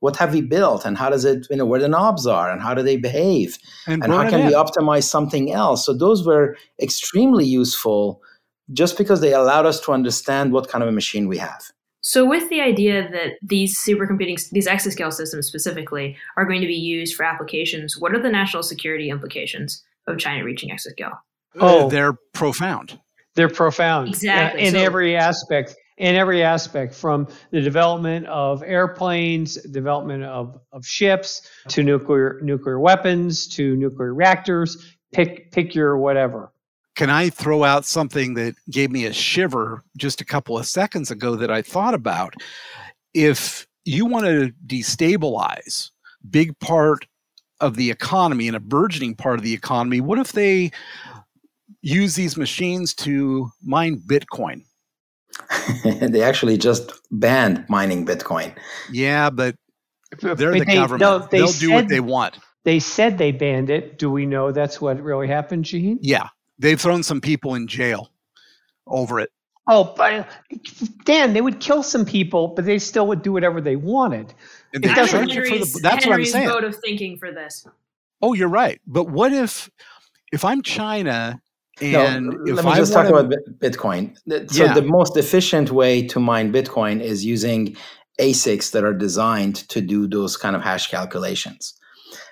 What 0.00 0.16
have 0.16 0.32
we 0.32 0.40
built 0.40 0.86
and 0.86 0.96
how 0.96 1.10
does 1.10 1.24
it, 1.24 1.46
you 1.50 1.56
know, 1.56 1.66
where 1.66 1.80
the 1.80 1.88
knobs 1.88 2.26
are 2.26 2.50
and 2.50 2.62
how 2.62 2.72
do 2.72 2.82
they 2.82 2.96
behave? 2.96 3.58
And, 3.86 4.02
and 4.02 4.12
how 4.12 4.28
can 4.28 4.46
we 4.46 4.52
optimize 4.52 5.04
something 5.04 5.52
else? 5.52 5.84
So 5.84 5.92
those 5.92 6.26
were 6.26 6.56
extremely 6.80 7.44
useful 7.44 8.22
just 8.72 8.98
because 8.98 9.20
they 9.20 9.32
allowed 9.32 9.66
us 9.66 9.80
to 9.80 9.92
understand 9.92 10.52
what 10.52 10.68
kind 10.68 10.82
of 10.82 10.88
a 10.88 10.92
machine 10.92 11.28
we 11.28 11.38
have. 11.38 11.62
So, 12.00 12.24
with 12.24 12.48
the 12.50 12.60
idea 12.60 13.08
that 13.10 13.32
these 13.42 13.76
supercomputing, 13.76 14.50
these 14.50 14.68
exascale 14.68 15.12
systems 15.12 15.48
specifically, 15.48 16.16
are 16.36 16.44
going 16.44 16.60
to 16.60 16.66
be 16.66 16.74
used 16.74 17.16
for 17.16 17.24
applications, 17.24 17.98
what 17.98 18.14
are 18.14 18.22
the 18.22 18.30
national 18.30 18.62
security 18.62 19.10
implications 19.10 19.82
of 20.06 20.16
China 20.18 20.44
reaching 20.44 20.70
exascale? 20.70 21.14
Uh, 21.60 21.84
oh. 21.84 21.88
they're 21.90 22.12
profound. 22.32 22.98
They're 23.34 23.48
profound. 23.48 24.08
Exactly. 24.08 24.62
In 24.62 24.72
So- 24.72 24.78
every 24.78 25.16
aspect. 25.16 25.74
In 25.98 26.14
every 26.14 26.42
aspect, 26.42 26.94
from 26.94 27.26
the 27.52 27.62
development 27.62 28.26
of 28.26 28.62
airplanes, 28.62 29.54
development 29.62 30.24
of, 30.24 30.60
of 30.70 30.84
ships, 30.84 31.50
to 31.68 31.82
nuclear 31.82 32.38
nuclear 32.42 32.78
weapons, 32.78 33.48
to 33.56 33.74
nuclear 33.76 34.12
reactors, 34.12 34.94
pick 35.12 35.50
pick 35.52 35.74
your 35.74 35.96
whatever. 35.96 36.52
Can 36.96 37.10
I 37.10 37.28
throw 37.30 37.62
out 37.62 37.84
something 37.84 38.34
that 38.34 38.54
gave 38.70 38.90
me 38.90 39.04
a 39.04 39.12
shiver 39.12 39.84
just 39.96 40.20
a 40.20 40.24
couple 40.24 40.58
of 40.58 40.66
seconds 40.66 41.10
ago 41.10 41.36
that 41.36 41.50
I 41.50 41.62
thought 41.62 41.94
about? 41.94 42.34
If 43.14 43.66
you 43.84 44.06
want 44.06 44.24
to 44.26 44.52
destabilize 44.66 45.90
big 46.28 46.58
part 46.58 47.06
of 47.60 47.76
the 47.76 47.90
economy 47.90 48.48
and 48.48 48.56
a 48.56 48.60
burgeoning 48.60 49.14
part 49.14 49.38
of 49.38 49.42
the 49.44 49.54
economy, 49.54 50.00
what 50.00 50.18
if 50.18 50.32
they 50.32 50.70
use 51.82 52.14
these 52.14 52.36
machines 52.36 52.94
to 52.94 53.50
mine 53.62 54.00
Bitcoin? 54.06 54.62
they 56.00 56.22
actually 56.22 56.56
just 56.56 56.92
banned 57.10 57.64
mining 57.68 58.06
Bitcoin. 58.06 58.54
Yeah, 58.90 59.28
but 59.30 59.54
they're 60.20 60.34
But 60.34 60.40
the 60.60 60.64
they- 60.64 60.74
government. 60.74 61.00
no, 61.00 61.18
they 61.18 61.38
They'll 61.38 61.52
do 61.52 61.72
what 61.72 61.80
said- 61.82 61.88
they 61.90 62.00
want. 62.00 62.38
They 62.64 62.80
said 62.80 63.18
they 63.18 63.30
banned 63.30 63.70
it. 63.70 63.96
Do 63.98 64.10
we 64.10 64.26
know 64.26 64.50
that's 64.50 64.80
what 64.80 65.00
really 65.00 65.28
happened, 65.28 65.64
Gene? 65.66 65.98
Yeah, 66.02 66.28
they've 66.58 66.80
thrown 66.80 67.02
some 67.02 67.20
people 67.20 67.54
in 67.54 67.66
jail 67.66 68.10
over 68.86 69.20
it. 69.20 69.30
Oh, 69.68 69.94
but 69.96 70.28
Dan, 71.04 71.32
they 71.32 71.40
would 71.40 71.58
kill 71.58 71.82
some 71.82 72.04
people, 72.04 72.48
but 72.48 72.64
they 72.64 72.78
still 72.78 73.06
would 73.08 73.22
do 73.22 73.32
whatever 73.32 73.60
they 73.60 73.74
wanted. 73.76 74.32
And 74.72 74.84
It 74.84 74.88
they 74.88 74.94
doesn't- 74.94 75.26
for 75.28 75.32
Henry's, 75.32 75.72
the, 75.72 75.80
that's 75.80 76.06
what 76.06 76.14
I'm 76.14 76.24
saying. 76.24 76.48
mode 76.48 76.62
of 76.64 76.76
thinking 76.76 77.18
for 77.18 77.32
this. 77.32 77.66
Oh, 78.22 78.32
you're 78.34 78.48
right. 78.48 78.80
But 78.86 79.10
what 79.10 79.32
if 79.32 79.68
if 80.32 80.44
I'm 80.44 80.62
China 80.62 81.40
and 81.80 82.26
no, 82.28 82.44
if 82.46 82.56
let 82.56 82.64
me 82.64 82.70
I 82.70 82.76
just 82.76 82.92
talk 82.92 83.10
wanna- 83.10 83.26
about 83.26 83.38
Bitcoin. 83.58 84.16
So 84.50 84.64
Yeah. 84.64 84.72
the 84.74 84.82
most 84.82 85.16
efficient 85.16 85.70
way 85.72 86.06
to 86.06 86.20
mine 86.20 86.52
Bitcoin 86.52 87.00
is 87.00 87.24
using 87.24 87.76
ASICs 88.20 88.70
that 88.70 88.84
are 88.84 88.94
designed 88.94 89.56
to 89.68 89.80
do 89.80 90.06
those 90.06 90.36
kind 90.36 90.54
of 90.56 90.62
hash 90.62 90.88
calculations. 90.90 91.74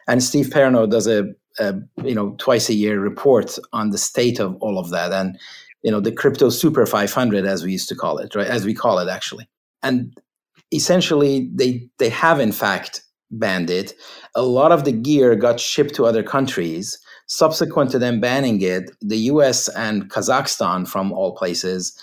And 0.08 0.22
Steve 0.22 0.46
Perno 0.46 0.88
does 0.88 1.06
a, 1.06 1.26
a 1.58 1.74
you 2.02 2.14
know 2.14 2.34
twice 2.38 2.68
a 2.68 2.74
year 2.74 3.00
report 3.00 3.58
on 3.72 3.90
the 3.90 3.98
state 3.98 4.40
of 4.40 4.56
all 4.56 4.78
of 4.78 4.90
that 4.90 5.12
and 5.12 5.38
you 5.82 5.90
know 5.90 6.00
the 6.00 6.12
crypto 6.12 6.50
super 6.50 6.86
500 6.86 7.44
as 7.44 7.64
we 7.64 7.72
used 7.72 7.88
to 7.88 7.94
call 7.94 8.18
it 8.18 8.34
right? 8.34 8.46
As 8.46 8.64
we 8.64 8.74
call 8.74 8.98
it 8.98 9.08
actually. 9.08 9.48
And 9.82 10.16
essentially 10.72 11.50
they 11.54 11.88
they 11.98 12.08
have 12.08 12.40
in 12.40 12.52
fact 12.52 13.02
banned 13.30 13.70
it. 13.70 13.94
A 14.34 14.42
lot 14.42 14.72
of 14.72 14.84
the 14.84 14.92
gear 14.92 15.34
got 15.36 15.60
shipped 15.60 15.94
to 15.96 16.06
other 16.06 16.22
countries. 16.22 16.98
Subsequent 17.26 17.90
to 17.90 17.98
them 17.98 18.20
banning 18.20 18.60
it 18.60 18.90
the 19.00 19.18
US 19.32 19.68
and 19.68 20.10
Kazakhstan 20.10 20.88
from 20.88 21.12
all 21.12 21.34
places 21.34 21.98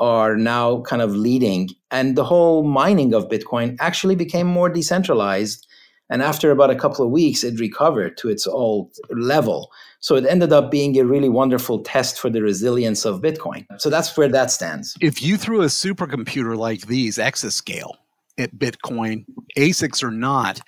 are 0.00 0.36
now 0.36 0.82
kind 0.82 1.00
of 1.00 1.14
leading. 1.14 1.70
And 1.90 2.16
the 2.16 2.24
whole 2.24 2.64
mining 2.64 3.14
of 3.14 3.28
bitcoin 3.28 3.76
actually 3.80 4.16
became 4.16 4.46
more 4.46 4.68
decentralized 4.68 5.66
and 6.12 6.22
after 6.22 6.50
about 6.50 6.70
a 6.70 6.76
couple 6.76 7.04
of 7.04 7.10
weeks 7.10 7.42
it 7.42 7.58
recovered 7.58 8.16
to 8.16 8.28
its 8.28 8.46
old 8.46 8.92
level 9.10 9.70
so 10.00 10.14
it 10.16 10.26
ended 10.26 10.52
up 10.52 10.70
being 10.70 10.98
a 10.98 11.04
really 11.04 11.28
wonderful 11.28 11.78
test 11.80 12.18
for 12.20 12.30
the 12.30 12.42
resilience 12.42 13.04
of 13.04 13.20
bitcoin 13.20 13.64
so 13.78 13.90
that's 13.90 14.16
where 14.16 14.28
that 14.28 14.50
stands 14.50 14.94
if 15.00 15.22
you 15.22 15.36
threw 15.36 15.62
a 15.62 15.66
supercomputer 15.66 16.56
like 16.56 16.82
these, 16.86 17.18
exascale, 17.18 17.94
at 18.38 18.54
Bitcoin, 18.56 19.24
ASICs 19.58 20.02
or 20.02 20.10
not, 20.10 20.60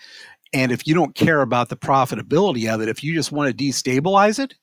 and 0.52 0.70
if 0.70 0.86
you 0.86 0.94
don't 0.94 1.14
care 1.14 1.40
about 1.40 1.68
the 1.68 1.76
profitability 1.76 2.72
of 2.72 2.80
it, 2.82 2.88
if 2.88 3.02
you 3.02 3.14
just 3.14 3.32
want 3.32 3.48
to 3.56 3.64
destabilize 3.64 4.38
it, 4.38 4.54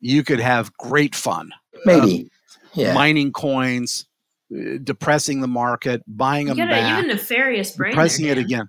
you 0.00 0.22
could 0.22 0.40
have 0.40 0.72
great 0.76 1.14
fun. 1.14 1.50
maybe 1.84 2.30
yeah 2.74 2.92
Mining 2.94 3.32
coins, 3.32 4.06
uh, 4.54 4.78
depressing 4.84 5.40
the 5.40 5.48
market, 5.48 6.02
buying 6.06 6.48
You 6.48 6.54
them 6.54 6.68
got 6.68 6.74
a, 6.74 6.76
you 6.76 6.82
back, 6.82 6.96
have 6.96 7.04
a 7.04 7.08
nefarious 7.08 7.70
brain. 7.76 7.92
depressing 7.92 8.26
there, 8.26 8.32
it 8.32 8.38
again. 8.38 8.68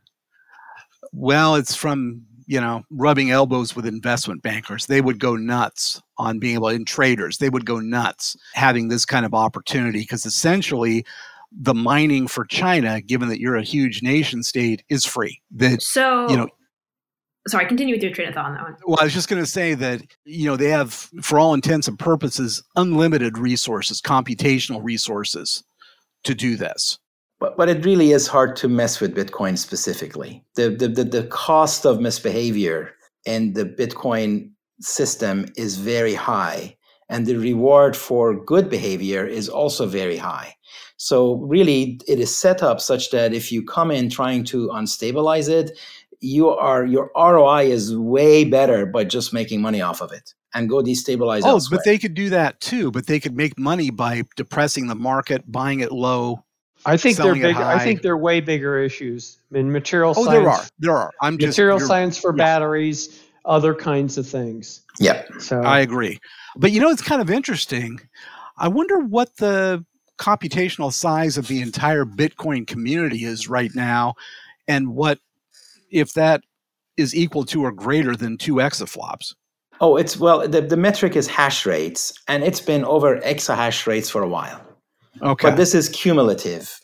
Well, 1.19 1.55
it's 1.55 1.73
from 1.73 2.21
you 2.45 2.61
know 2.61 2.83
rubbing 2.91 3.31
elbows 3.31 3.75
with 3.75 3.87
investment 3.87 4.43
bankers. 4.43 4.85
They 4.85 5.01
would 5.01 5.19
go 5.19 5.35
nuts 5.35 5.99
on 6.19 6.37
being 6.37 6.55
able, 6.55 6.67
and 6.67 6.85
traders, 6.85 7.39
they 7.39 7.49
would 7.49 7.65
go 7.65 7.79
nuts 7.79 8.35
having 8.53 8.87
this 8.87 9.03
kind 9.03 9.25
of 9.25 9.33
opportunity 9.33 10.01
because 10.01 10.27
essentially, 10.27 11.03
the 11.51 11.73
mining 11.73 12.27
for 12.27 12.45
China, 12.45 13.01
given 13.01 13.29
that 13.29 13.39
you're 13.39 13.55
a 13.55 13.63
huge 13.63 14.03
nation 14.03 14.43
state, 14.43 14.83
is 14.89 15.05
free. 15.05 15.41
That 15.55 15.81
So, 15.81 16.29
you 16.29 16.37
know, 16.37 16.49
sorry, 17.47 17.65
continue 17.65 17.95
with 17.95 18.03
your 18.03 18.13
train 18.13 18.27
of 18.27 18.35
thought 18.35 18.45
on 18.45 18.53
that 18.53 18.61
one. 18.61 18.75
well, 18.85 18.99
I 18.99 19.03
was 19.03 19.13
just 19.13 19.27
going 19.27 19.41
to 19.41 19.49
say 19.49 19.73
that 19.73 20.03
you 20.23 20.45
know 20.45 20.55
they 20.55 20.69
have, 20.69 20.93
for 21.23 21.39
all 21.39 21.55
intents 21.55 21.87
and 21.87 21.97
purposes, 21.97 22.61
unlimited 22.75 23.39
resources, 23.39 24.03
computational 24.03 24.83
resources, 24.83 25.63
to 26.25 26.35
do 26.35 26.57
this. 26.57 26.99
But, 27.39 27.55
but 27.57 27.69
it 27.69 27.85
really 27.85 28.11
is 28.11 28.27
hard 28.27 28.55
to 28.57 28.67
mess 28.67 28.99
with 28.99 29.15
Bitcoin 29.15 29.57
specifically. 29.57 30.43
The, 30.55 30.69
the, 30.69 30.87
the, 30.87 31.03
the 31.03 31.23
cost 31.27 31.85
of 31.85 32.01
misbehavior 32.01 32.93
in 33.25 33.53
the 33.53 33.65
Bitcoin 33.65 34.51
system 34.79 35.45
is 35.55 35.77
very 35.77 36.15
high, 36.15 36.75
and 37.09 37.25
the 37.25 37.35
reward 37.35 37.95
for 37.95 38.43
good 38.43 38.69
behavior 38.69 39.25
is 39.25 39.49
also 39.49 39.85
very 39.85 40.17
high. 40.17 40.55
So, 40.97 41.35
really, 41.35 41.99
it 42.07 42.19
is 42.19 42.35
set 42.35 42.63
up 42.63 42.81
such 42.81 43.11
that 43.11 43.33
if 43.33 43.51
you 43.51 43.63
come 43.63 43.91
in 43.91 44.09
trying 44.09 44.43
to 44.45 44.69
unstabilize 44.69 45.47
it, 45.47 45.77
you 46.19 46.49
are 46.49 46.85
your 46.85 47.11
ROI 47.15 47.65
is 47.65 47.95
way 47.95 48.43
better 48.43 48.87
by 48.87 49.03
just 49.03 49.31
making 49.31 49.61
money 49.61 49.81
off 49.81 50.01
of 50.01 50.11
it. 50.11 50.33
and 50.53 50.69
go 50.69 50.81
destabilize. 50.81 51.41
Oh, 51.43 51.49
elsewhere. 51.49 51.77
but 51.77 51.85
they 51.85 51.99
could 51.99 52.13
do 52.15 52.29
that 52.31 52.59
too. 52.61 52.89
But 52.91 53.05
they 53.05 53.19
could 53.19 53.35
make 53.35 53.59
money 53.59 53.91
by 53.91 54.23
depressing 54.35 54.87
the 54.87 54.95
market, 54.95 55.43
buying 55.51 55.81
it 55.81 55.91
low. 55.91 56.43
I 56.87 56.97
think 56.97 57.17
they're 57.17 57.25
selling 57.25 57.41
big. 57.41 57.57
I 57.57 57.79
think 57.79 58.01
they're 58.01 58.17
way 58.17 58.39
bigger 58.39 58.79
issues. 58.79 59.37
I 59.51 59.55
mean, 59.55 59.71
material 59.71 60.13
oh, 60.15 60.25
science. 60.25 60.27
Oh, 60.29 60.51
science, 60.51 60.71
there 60.79 60.91
are, 60.91 60.97
there 60.97 60.97
are. 60.97 61.11
I'm 61.21 61.37
just 61.37 61.49
material 61.49 61.77
you're- 61.77 61.87
science 61.87 62.17
for 62.17 62.31
yeah. 62.31 62.43
batteries, 62.43 63.23
other 63.45 63.75
kinds 63.75 64.17
of 64.17 64.27
things. 64.27 64.81
yeah. 64.99 65.23
So 65.39 65.61
I 65.61 65.79
agree. 65.79 66.19
But 66.55 66.71
you 66.71 66.79
know, 66.79 66.89
it's 66.89 67.01
kind 67.01 67.21
of 67.21 67.29
interesting. 67.29 67.99
I 68.57 68.67
wonder 68.69 68.99
what 68.99 69.35
the 69.37 69.85
computational 70.17 70.91
size 70.91 71.37
of 71.37 71.47
the 71.47 71.61
entire 71.61 72.05
Bitcoin 72.05 72.65
community 72.65 73.23
is 73.23 73.47
right 73.47 73.73
now, 73.75 74.15
and 74.67 74.95
what 74.95 75.19
if 75.91 76.13
that 76.13 76.41
is 76.97 77.15
equal 77.15 77.45
to 77.45 77.63
or 77.63 77.71
greater 77.71 78.15
than 78.15 78.37
two 78.37 78.55
exaflops. 78.55 79.35
Oh, 79.79 79.95
it's 79.97 80.17
well. 80.17 80.47
The, 80.47 80.61
the 80.61 80.77
metric 80.77 81.15
is 81.15 81.27
hash 81.27 81.65
rates, 81.65 82.13
and 82.27 82.43
it's 82.43 82.59
been 82.61 82.83
over 82.85 83.19
exahash 83.19 83.85
rates 83.85 84.09
for 84.09 84.23
a 84.23 84.27
while. 84.27 84.59
Okay. 85.21 85.49
But 85.49 85.57
this 85.57 85.73
is 85.75 85.89
cumulative. 85.89 86.79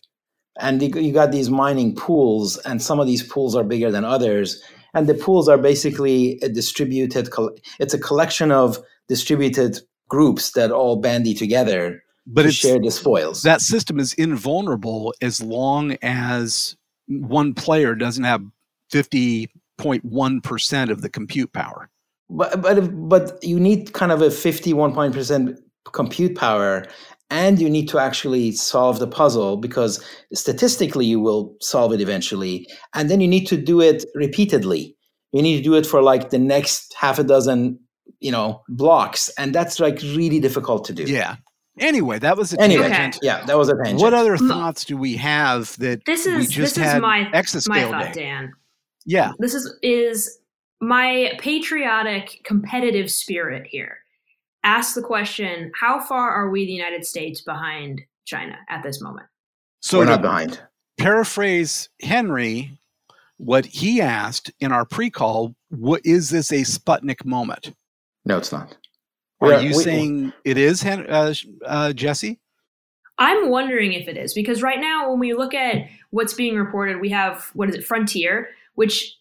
And 0.60 0.82
you, 0.82 1.12
got 1.12 1.32
these 1.32 1.50
mining 1.50 1.96
pools, 1.96 2.58
and 2.60 2.82
some 2.82 3.00
of 3.00 3.08
these 3.08 3.24
pools 3.24 3.56
are 3.56 3.64
bigger 3.64 3.90
than 3.90 4.06
others. 4.06 4.62
And 4.94 5.08
the 5.08 5.16
pools 5.16 5.50
are 5.50 5.58
basically 5.58 6.38
a 6.44 6.50
distributed, 6.50 7.30
it's 7.80 7.96
a 7.96 8.00
collection 8.00 8.52
of 8.52 8.78
distributed 9.08 9.80
groups 10.08 10.52
that 10.52 10.72
all 10.72 10.98
bandy 10.98 11.34
together 11.34 12.04
but 12.28 12.44
to 12.44 12.52
share 12.52 12.80
the 12.80 12.92
spoils. 12.92 13.42
that 13.42 13.62
system 13.62 14.00
is 14.00 14.14
invulnerable 14.14 15.14
as 15.22 15.42
long 15.42 15.98
as 16.02 16.78
one 17.08 17.54
player 17.54 17.96
doesn't 17.96 18.24
have 18.24 18.42
50.1% 18.92 20.90
of 20.90 21.02
the 21.02 21.10
compute 21.10 21.52
power. 21.52 21.90
but, 22.30 22.62
but, 22.62 23.10
but 23.10 23.44
you 23.44 23.60
need 23.60 23.92
kind 23.94 24.12
of 24.12 24.22
a 24.22 24.28
51% 24.28 25.58
compute 25.92 26.36
power 26.36 26.86
and 27.34 27.60
you 27.60 27.70
need 27.70 27.90
to 27.90 27.98
actually 28.00 28.52
solve 28.52 29.00
the 29.00 29.08
puzzle 29.08 29.58
because 29.58 29.94
statistically 30.34 31.06
you 31.06 31.20
will 31.20 31.56
solve 31.62 31.92
it 31.92 32.00
eventually 32.00 32.56
and 32.94 33.10
then 33.10 33.20
you 33.20 33.28
need 33.28 33.46
to 33.48 33.58
do 33.58 33.82
it 33.82 34.06
repeatedly 34.16 34.96
you 35.34 35.42
need 35.42 35.58
to 35.58 35.64
do 35.64 35.74
it 35.74 35.86
for 35.86 36.02
like 36.02 36.30
the 36.30 36.38
next 36.40 36.94
half 37.02 37.18
a 37.20 37.24
dozen 37.24 37.78
you 38.20 38.32
know 38.32 38.62
blocks 38.70 39.30
and 39.38 39.54
that's 39.54 39.80
like 39.80 40.00
really 40.20 40.40
difficult 40.40 40.86
to 40.86 40.94
do 40.94 41.04
Yeah. 41.04 41.36
Anyway, 41.80 42.20
that 42.20 42.38
was 42.38 42.54
a 42.54 42.62
anyway 42.62 42.88
tangent. 42.88 43.18
yeah 43.24 43.44
that 43.48 43.58
was 43.58 43.68
a 43.68 43.74
tangent 43.84 44.00
What 44.00 44.14
other 44.14 44.38
thoughts 44.38 44.86
do 44.86 44.96
we 44.96 45.16
have 45.18 45.76
that 45.80 46.06
This 46.06 46.28
we 46.28 46.34
is 46.34 46.50
just 46.50 46.76
this 46.76 46.88
is 46.94 47.02
my 47.02 47.26
exascale 47.34 47.68
my 47.68 47.84
thought, 48.04 48.14
day? 48.14 48.22
Dan. 48.26 48.52
Yeah. 49.08 49.32
This 49.40 49.56
is 49.56 49.66
is 49.82 50.38
my 50.82 51.32
patriotic 51.40 52.42
competitive 52.44 53.10
spirit 53.10 53.66
here. 53.66 53.98
Ask 54.64 54.96
the 54.96 55.02
question: 55.02 55.72
How 55.80 56.00
far 56.00 56.30
are 56.32 56.50
we, 56.50 56.66
the 56.66 56.72
United 56.72 57.06
States, 57.06 57.42
behind 57.42 58.02
China 58.26 58.58
at 58.70 58.84
this 58.84 59.02
moment? 59.02 59.28
So 59.82 59.98
we're 60.00 60.06
not 60.06 60.22
behind 60.22 60.62
paraphrase 60.98 61.90
Henry, 62.02 62.78
what 63.38 63.66
he 63.66 64.00
asked 64.00 64.52
in 64.60 64.72
our 64.72 64.86
pre-call, 64.86 65.56
what 65.70 66.02
is 66.06 66.30
this 66.30 66.52
a 66.52 66.62
Sputnik 66.62 67.26
moment? 67.26 67.74
no 68.26 68.38
it's 68.38 68.52
not 68.52 68.78
Are 69.42 69.60
you 69.62 69.70
we- 69.76 69.84
saying 69.84 70.34
it 70.46 70.58
is, 70.58 70.86
uh, 70.86 71.34
uh, 71.66 71.94
Jesse? 71.94 72.40
I'm 73.20 73.50
wondering 73.50 73.94
if 73.94 74.08
it 74.08 74.18
is 74.18 74.34
because 74.34 74.62
right 74.64 74.80
now, 74.80 75.10
when 75.10 75.20
we 75.20 75.34
look 75.34 75.54
at 75.54 75.88
what's 76.12 76.34
being 76.34 76.56
reported, 76.56 77.00
we 77.02 77.10
have 77.10 77.50
what 77.54 77.70
is 77.70 77.76
it, 77.76 77.86
Frontier, 77.86 78.50
which 78.76 79.16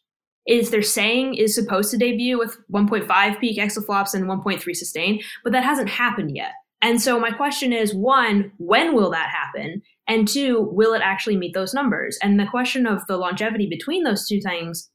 is 0.47 0.71
they're 0.71 0.83
saying 0.83 1.35
is 1.35 1.55
supposed 1.55 1.91
to 1.91 1.99
debut 1.99 2.39
with 2.39 2.57
1.5 2.73 3.41
peak 3.41 3.59
exaflops 3.59 4.15
and 4.15 4.25
1.3 4.25 4.77
sustain, 4.77 5.21
but 5.45 5.53
that 5.53 5.65
hasn't 5.65 5.89
happened 5.89 6.35
yet. 6.35 6.53
And 6.83 7.01
so 7.01 7.21
my 7.21 7.31
question 7.31 7.73
is 7.73 7.95
one, 7.95 8.51
when 8.59 8.95
will 8.95 9.11
that 9.11 9.31
happen? 9.31 9.83
And 10.09 10.27
two, 10.27 10.69
will 10.73 10.95
it 10.95 11.03
actually 11.03 11.37
meet 11.37 11.55
those 11.55 11.73
numbers? 11.73 12.19
And 12.23 12.41
the 12.41 12.47
question 12.47 12.87
of 12.87 13.07
the 13.07 13.17
longevity 13.17 13.69
between 13.69 14.03
those 14.03 14.27
two 14.27 14.41
things, 14.41 14.91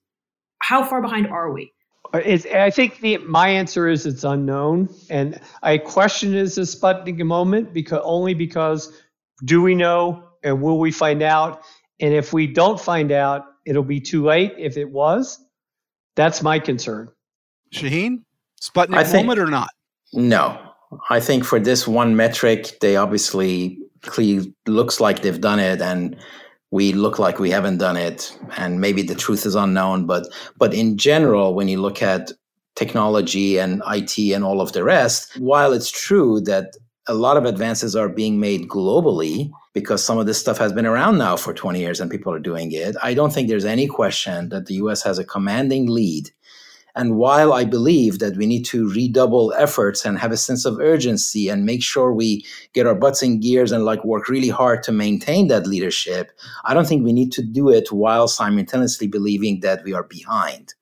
how 0.62 0.84
far 0.84 1.02
behind 1.02 1.28
are 1.28 1.52
we? 1.52 1.72
Uh, 2.14 2.22
it's, 2.26 2.46
I 2.46 2.70
think 2.70 3.00
the 3.00 3.18
my 3.20 3.50
answer 3.50 3.88
is 3.88 4.06
it's 4.06 4.24
unknown, 4.24 4.90
and 5.10 5.40
I 5.64 5.78
question 5.78 6.36
is 6.36 6.58
a 6.58 6.62
Sputnik 6.62 7.20
moment 7.26 7.74
because 7.74 8.02
only 8.04 8.34
because 8.34 8.94
do 9.44 9.62
we 9.62 9.76
know 9.76 10.24
and 10.44 10.62
will 10.62 10.80
we 10.80 10.92
find 10.92 11.22
out? 11.22 11.62
And 12.00 12.14
if 12.14 12.32
we 12.32 12.48
don't 12.48 12.80
find 12.80 13.12
out, 13.12 13.44
it'll 13.68 13.84
be 13.84 14.00
too 14.00 14.24
late. 14.26 14.54
If 14.58 14.78
it 14.78 14.90
was, 14.90 15.40
that's 16.16 16.42
my 16.42 16.58
concern. 16.60 17.10
Shaheen? 17.74 18.24
Sputnik 18.62 18.96
I 18.98 19.04
think- 19.04 19.28
moment 19.28 19.40
or 19.40 19.52
not? 19.52 19.70
No, 20.14 20.58
I 21.10 21.20
think 21.20 21.44
for 21.44 21.60
this 21.60 21.86
one 21.88 22.16
metric, 22.16 22.78
they 22.80 22.96
obviously 22.96 23.78
cle- 24.04 24.46
looks 24.66 25.00
like 25.02 25.22
they've 25.22 25.42
done 25.42 25.60
it, 25.60 25.82
and 25.82 26.16
we 26.72 26.94
look 26.94 27.20
like 27.20 27.40
we 27.40 27.52
haven't 27.52 27.78
done 27.78 27.98
it, 27.98 28.36
and 28.56 28.80
maybe 28.80 29.02
the 29.02 29.16
truth 29.16 29.46
is 29.46 29.54
unknown. 29.56 30.06
But 30.06 30.24
but 30.58 30.74
in 30.74 30.98
general, 30.98 31.54
when 31.56 31.68
you 31.68 31.82
look 31.82 32.02
at 32.02 32.32
technology 32.76 33.58
and 33.58 33.82
IT 33.88 34.18
and 34.34 34.44
all 34.46 34.62
of 34.62 34.72
the 34.72 34.84
rest, 34.84 35.38
while 35.40 35.74
it's 35.74 35.92
true 35.92 36.40
that 36.42 36.78
a 37.08 37.14
lot 37.14 37.38
of 37.38 37.46
advances 37.46 37.96
are 37.96 38.10
being 38.10 38.40
made 38.40 38.68
globally 38.68 39.52
because 39.74 40.04
some 40.04 40.18
of 40.18 40.26
this 40.26 40.40
stuff 40.40 40.58
has 40.58 40.74
been 40.74 40.86
around 40.86 41.18
now 41.18 41.38
for 41.38 41.54
20 41.54 41.80
years 41.80 42.00
and 42.00 42.12
people 42.12 42.34
are 42.34 42.40
doing 42.40 42.72
it. 42.72 42.96
I 43.02 43.14
don't 43.14 43.34
think 43.34 43.48
there's 43.48 43.66
any 43.66 43.88
question 43.88 44.50
that 44.50 44.66
the 44.66 44.76
US 44.76 45.04
has 45.04 45.20
a 45.20 45.24
commanding 45.24 45.88
lead 45.88 46.32
and 46.98 47.16
while 47.16 47.54
I 47.54 47.64
believe 47.64 48.18
that 48.20 48.38
we 48.38 48.48
need 48.48 48.66
to 48.66 48.90
redouble 48.90 49.54
efforts 49.56 50.04
and 50.04 50.18
have 50.18 50.32
a 50.32 50.38
sense 50.38 50.66
of 50.66 50.80
urgency 50.80 51.48
and 51.48 51.64
make 51.64 51.84
sure 51.84 52.12
we 52.12 52.44
get 52.74 52.88
our 52.88 52.96
butts 52.96 53.22
in 53.22 53.40
gears 53.40 53.72
and 53.72 53.86
like 53.86 54.04
work 54.04 54.28
really 54.28 54.50
hard 54.50 54.82
to 54.84 54.92
maintain 54.92 55.48
that 55.50 55.68
leadership, 55.68 56.32
I 56.66 56.74
don't 56.74 56.88
think 56.88 57.06
we 57.06 57.14
need 57.14 57.32
to 57.34 57.44
do 57.44 57.70
it 57.70 57.92
while 57.92 58.28
simultaneously 58.28 59.06
believing 59.06 59.60
that 59.60 59.84
we 59.84 59.94
are 59.94 60.04
behind. 60.04 60.74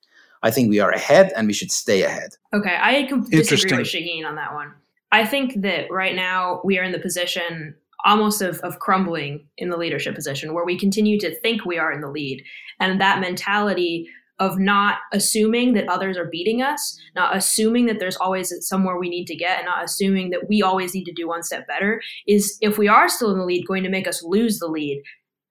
I 0.42 0.50
think 0.50 0.70
we 0.70 0.80
are 0.80 0.90
ahead 0.90 1.34
and 1.36 1.46
we 1.48 1.52
should 1.52 1.70
stay 1.70 2.02
ahead. 2.02 2.30
Okay, 2.54 2.78
I 2.80 3.02
completely 3.02 3.42
disagree 3.42 3.76
with 3.76 3.86
Shaheen 3.86 4.26
on 4.26 4.36
that 4.36 4.54
one. 4.54 4.72
I 5.16 5.24
think 5.24 5.62
that 5.62 5.90
right 5.90 6.14
now 6.14 6.60
we 6.62 6.78
are 6.78 6.82
in 6.82 6.92
the 6.92 6.98
position 6.98 7.74
almost 8.04 8.42
of, 8.42 8.58
of 8.58 8.80
crumbling 8.80 9.48
in 9.56 9.70
the 9.70 9.78
leadership 9.78 10.14
position 10.14 10.52
where 10.52 10.66
we 10.66 10.78
continue 10.78 11.18
to 11.20 11.34
think 11.40 11.64
we 11.64 11.78
are 11.78 11.90
in 11.90 12.02
the 12.02 12.10
lead. 12.10 12.44
And 12.80 13.00
that 13.00 13.22
mentality 13.22 14.10
of 14.38 14.58
not 14.58 14.98
assuming 15.14 15.72
that 15.72 15.88
others 15.88 16.18
are 16.18 16.28
beating 16.30 16.60
us, 16.60 17.00
not 17.14 17.34
assuming 17.34 17.86
that 17.86 17.98
there's 17.98 18.18
always 18.18 18.52
somewhere 18.60 18.98
we 18.98 19.08
need 19.08 19.24
to 19.28 19.34
get, 19.34 19.56
and 19.56 19.64
not 19.64 19.82
assuming 19.82 20.28
that 20.28 20.50
we 20.50 20.60
always 20.60 20.92
need 20.92 21.04
to 21.04 21.14
do 21.14 21.26
one 21.26 21.42
step 21.42 21.66
better 21.66 22.02
is 22.26 22.58
if 22.60 22.76
we 22.76 22.86
are 22.86 23.08
still 23.08 23.32
in 23.32 23.38
the 23.38 23.44
lead, 23.46 23.66
going 23.66 23.84
to 23.84 23.88
make 23.88 24.06
us 24.06 24.22
lose 24.22 24.58
the 24.58 24.68
lead 24.68 25.02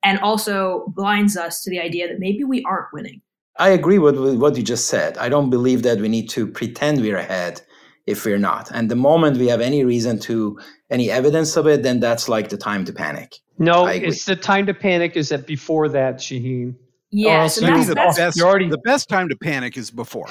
and 0.04 0.19
also 0.19 0.93
blinds 0.95 1.36
us 1.36 1.63
to 1.63 1.71
the 1.71 1.80
idea 1.80 2.08
that 2.08 2.19
maybe 2.19 2.43
we 2.43 2.63
aren't 2.67 2.93
winning. 2.93 3.19
I 3.58 3.69
agree 3.69 3.97
with, 3.97 4.19
with 4.19 4.36
what 4.36 4.58
you 4.58 4.62
just 4.62 4.86
said. 4.86 5.17
I 5.17 5.28
don't 5.28 5.49
believe 5.49 5.82
that 5.82 5.97
we 5.97 6.08
need 6.08 6.30
to 6.30 6.45
pretend 6.45 7.01
we're 7.01 7.17
ahead 7.17 7.63
if 8.07 8.25
we're 8.25 8.37
not. 8.37 8.69
And 8.71 8.89
the 8.89 8.95
moment 8.95 9.37
we 9.37 9.47
have 9.47 9.61
any 9.61 9.83
reason 9.83 10.19
to, 10.19 10.59
any 10.89 11.09
evidence 11.09 11.55
of 11.57 11.67
it, 11.67 11.83
then 11.83 11.99
that's 11.99 12.29
like 12.29 12.49
the 12.49 12.57
time 12.57 12.85
to 12.85 12.93
panic. 12.93 13.35
No, 13.57 13.85
it's 13.87 14.25
the 14.25 14.35
time 14.35 14.65
to 14.67 14.73
panic. 14.73 15.15
Is 15.15 15.29
that 15.29 15.47
before 15.47 15.89
that, 15.89 16.17
Shaheen? 16.17 16.75
Yes, 17.11 17.57
Oh, 17.57 17.61
so 17.61 17.67
that's, 17.67 17.87
the, 17.87 17.95
that's 17.95 18.17
best, 18.17 18.41
already- 18.41 18.69
the 18.69 18.77
best 18.79 19.09
time 19.09 19.29
to 19.29 19.35
panic 19.35 19.77
is 19.77 19.89
before. 19.91 20.27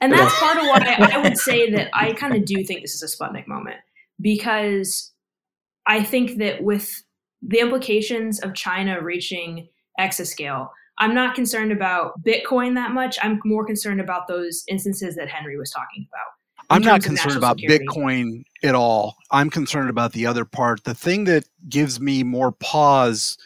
And 0.00 0.12
that's 0.12 0.38
part 0.38 0.58
of 0.58 0.64
why 0.64 0.96
I 1.12 1.18
would 1.22 1.38
say 1.38 1.70
that 1.70 1.88
I 1.94 2.12
kind 2.12 2.34
of 2.34 2.44
do 2.44 2.62
think 2.64 2.82
this 2.82 2.94
is 2.94 3.02
a 3.02 3.16
Sputnik 3.16 3.46
moment 3.46 3.76
because 4.20 5.12
I 5.86 6.02
think 6.02 6.38
that 6.38 6.62
with 6.62 6.90
the 7.40 7.60
implications 7.60 8.40
of 8.40 8.54
China 8.54 9.00
reaching 9.02 9.68
exascale, 9.98 10.68
I'm 10.98 11.14
not 11.14 11.34
concerned 11.34 11.72
about 11.72 12.22
Bitcoin 12.22 12.74
that 12.74 12.90
much. 12.92 13.16
I'm 13.22 13.40
more 13.44 13.64
concerned 13.64 14.00
about 14.00 14.28
those 14.28 14.64
instances 14.68 15.14
that 15.16 15.28
Henry 15.28 15.56
was 15.56 15.70
talking 15.70 16.06
about. 16.12 16.26
In 16.70 16.76
I'm 16.76 16.82
not 16.82 17.02
concerned 17.02 17.36
about 17.36 17.58
security. 17.58 17.86
Bitcoin 17.86 18.44
at 18.62 18.74
all. 18.74 19.16
I'm 19.30 19.50
concerned 19.50 19.90
about 19.90 20.12
the 20.12 20.26
other 20.26 20.44
part. 20.44 20.84
The 20.84 20.94
thing 20.94 21.24
that 21.24 21.44
gives 21.68 22.00
me 22.00 22.22
more 22.22 22.52
pause 22.52 23.36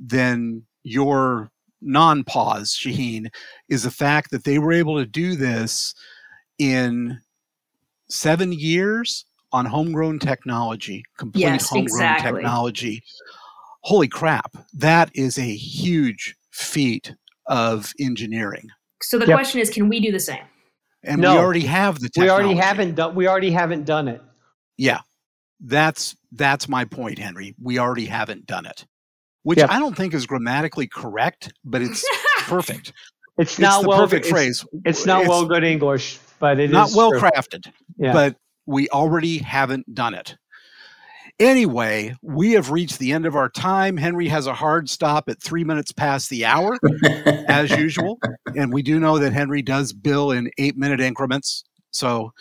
than 0.00 0.64
your 0.82 1.50
non 1.80 2.24
pause, 2.24 2.70
Shaheen, 2.70 3.28
is 3.68 3.82
the 3.82 3.90
fact 3.90 4.30
that 4.30 4.44
they 4.44 4.58
were 4.58 4.72
able 4.72 4.98
to 4.98 5.06
do 5.06 5.36
this 5.36 5.94
in 6.58 7.20
seven 8.08 8.52
years 8.52 9.26
on 9.52 9.66
homegrown 9.66 10.18
technology, 10.18 11.04
complete 11.18 11.42
Yes, 11.42 11.68
homegrown 11.68 11.84
exactly. 11.84 12.32
technology. 12.42 13.02
Holy 13.82 14.08
crap. 14.08 14.56
That 14.72 15.10
is 15.14 15.38
a 15.38 15.42
huge 15.54 16.36
feat 16.52 17.14
of 17.46 17.92
engineering. 17.98 18.68
So 19.02 19.18
the 19.18 19.26
Yep. 19.26 19.36
question 19.36 19.60
is, 19.60 19.68
can 19.70 19.88
we 19.88 20.00
do 20.00 20.12
the 20.12 20.20
same? 20.20 20.44
And 21.04 21.20
No. 21.20 21.34
we 21.34 21.38
already 21.40 21.66
have 21.66 21.98
the 22.00 22.10
we 22.16 22.28
already 22.30 22.54
haven't 22.54 22.94
done. 22.94 23.14
We 23.14 23.26
already 23.26 23.50
haven't 23.50 23.84
done 23.84 24.08
it. 24.08 24.22
Yeah. 24.76 25.00
That's 25.60 26.16
that's 26.32 26.68
my 26.68 26.84
point, 26.84 27.18
Henry. 27.18 27.54
We 27.60 27.78
already 27.78 28.06
haven't 28.06 28.46
done 28.46 28.66
it. 28.66 28.86
Which 29.44 29.58
Yep. 29.58 29.70
I 29.70 29.78
don't 29.78 29.96
think 29.96 30.14
is 30.14 30.26
grammatically 30.26 30.86
correct, 30.86 31.52
but 31.64 31.82
it's 31.82 32.04
perfect. 32.40 32.92
It's 33.38 33.52
It's 33.52 33.58
not 33.58 33.82
the 33.82 33.88
well. 33.88 33.98
perfect 34.00 34.26
it's, 34.26 34.30
phrase. 34.30 34.64
It's 34.84 35.06
not 35.06 35.26
well 35.26 35.44
good 35.46 35.64
English. 35.64 36.18
but 36.38 36.58
it 36.60 36.70
not 36.70 36.88
is 36.90 36.96
well 36.96 37.10
true. 37.10 37.20
crafted, 37.20 37.72
Yeah. 37.96 38.12
but 38.12 38.36
we 38.66 38.88
already 38.90 39.38
haven't 39.38 39.92
done 39.94 40.14
it. 40.14 40.36
Anyway, 41.40 42.14
we 42.22 42.52
have 42.52 42.70
reached 42.70 42.98
the 42.98 43.12
end 43.12 43.26
of 43.26 43.34
our 43.34 43.48
time. 43.48 43.96
Henry 43.96 44.28
has 44.28 44.46
a 44.46 44.54
hard 44.54 44.88
stop 44.88 45.28
at 45.28 45.42
three 45.42 45.64
minutes 45.64 45.90
past 45.92 46.30
the 46.30 46.44
hour, 46.44 46.78
as 47.48 47.70
usual. 47.76 48.18
And 48.56 48.72
we 48.72 48.82
do 48.82 49.00
know 49.00 49.18
that 49.18 49.32
Henry 49.32 49.62
does 49.62 49.92
bill 49.92 50.30
in 50.30 50.50
eight 50.58 50.76
minute 50.76 51.00
increments. 51.00 51.64
So, 51.90 52.32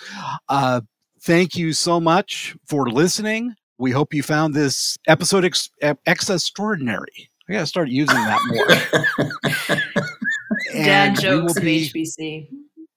uh, 0.50 0.82
thank 1.24 1.56
you 1.56 1.74
so 1.74 2.00
much 2.00 2.56
for 2.68 2.90
listening. 2.90 3.56
We 3.78 3.92
hope 3.92 4.14
you 4.14 4.22
found 4.22 4.54
this 4.54 4.98
episode 5.08 5.46
ex- 5.46 5.70
ex- 5.82 6.30
extraordinary. 6.30 7.30
I 7.50 7.54
got 7.54 7.60
to 7.62 7.66
start 7.68 7.90
using 7.90 8.16
that 8.16 8.40
more. 8.48 9.78
Dad 10.74 11.18
And 11.18 11.18
we 11.18 11.30
will 11.30 11.48
jokes 11.48 11.58
of 11.58 11.64
be- 11.64 11.90
HPC. 11.90 12.48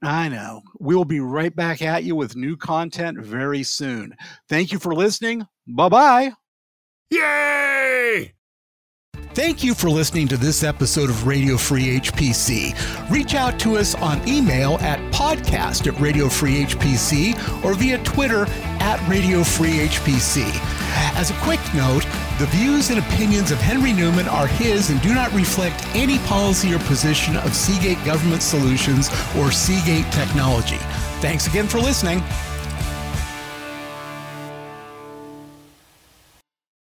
I 0.02 0.28
know. 0.28 0.62
We 0.80 0.94
will 0.94 1.04
be 1.04 1.20
right 1.20 1.54
back 1.54 1.80
at 1.80 2.04
you 2.04 2.14
with 2.14 2.36
new 2.36 2.56
content 2.56 3.18
very 3.18 3.62
soon. 3.62 4.14
Thank 4.48 4.72
you 4.72 4.78
for 4.78 4.94
listening. 4.94 5.46
Bye 5.66 5.88
bye. 5.88 6.32
Yay! 7.10 8.34
Thank 9.34 9.64
you 9.64 9.74
for 9.74 9.90
listening 9.90 10.28
to 10.28 10.36
this 10.36 10.62
episode 10.62 11.10
of 11.10 11.26
Radio 11.26 11.56
Free 11.56 11.98
HPC. 11.98 13.10
Reach 13.10 13.34
out 13.34 13.58
to 13.60 13.76
us 13.76 13.96
on 13.96 14.26
email 14.28 14.74
at 14.80 15.00
podcast 15.12 15.92
at 15.92 16.00
Radio 16.00 16.28
Free 16.28 16.64
HPC 16.64 17.64
or 17.64 17.74
via 17.74 17.98
Twitter 18.04 18.46
at 18.78 19.04
Radio 19.08 19.42
Free 19.42 19.88
HPC. 19.88 20.44
As 21.16 21.30
a 21.30 21.34
quick 21.34 21.60
note, 21.74 22.04
the 22.38 22.46
views 22.46 22.90
and 22.90 22.98
opinions 22.98 23.50
of 23.50 23.58
Henry 23.58 23.92
Newman 23.92 24.28
are 24.28 24.46
his 24.46 24.90
and 24.90 25.00
do 25.02 25.14
not 25.14 25.32
reflect 25.32 25.84
any 25.94 26.18
policy 26.20 26.74
or 26.74 26.78
position 26.80 27.36
of 27.36 27.54
Seagate 27.54 28.02
Government 28.04 28.42
Solutions 28.42 29.08
or 29.36 29.50
Seagate 29.50 30.10
Technology. 30.12 30.78
Thanks 31.20 31.46
again 31.46 31.66
for 31.66 31.78
listening. 31.78 32.22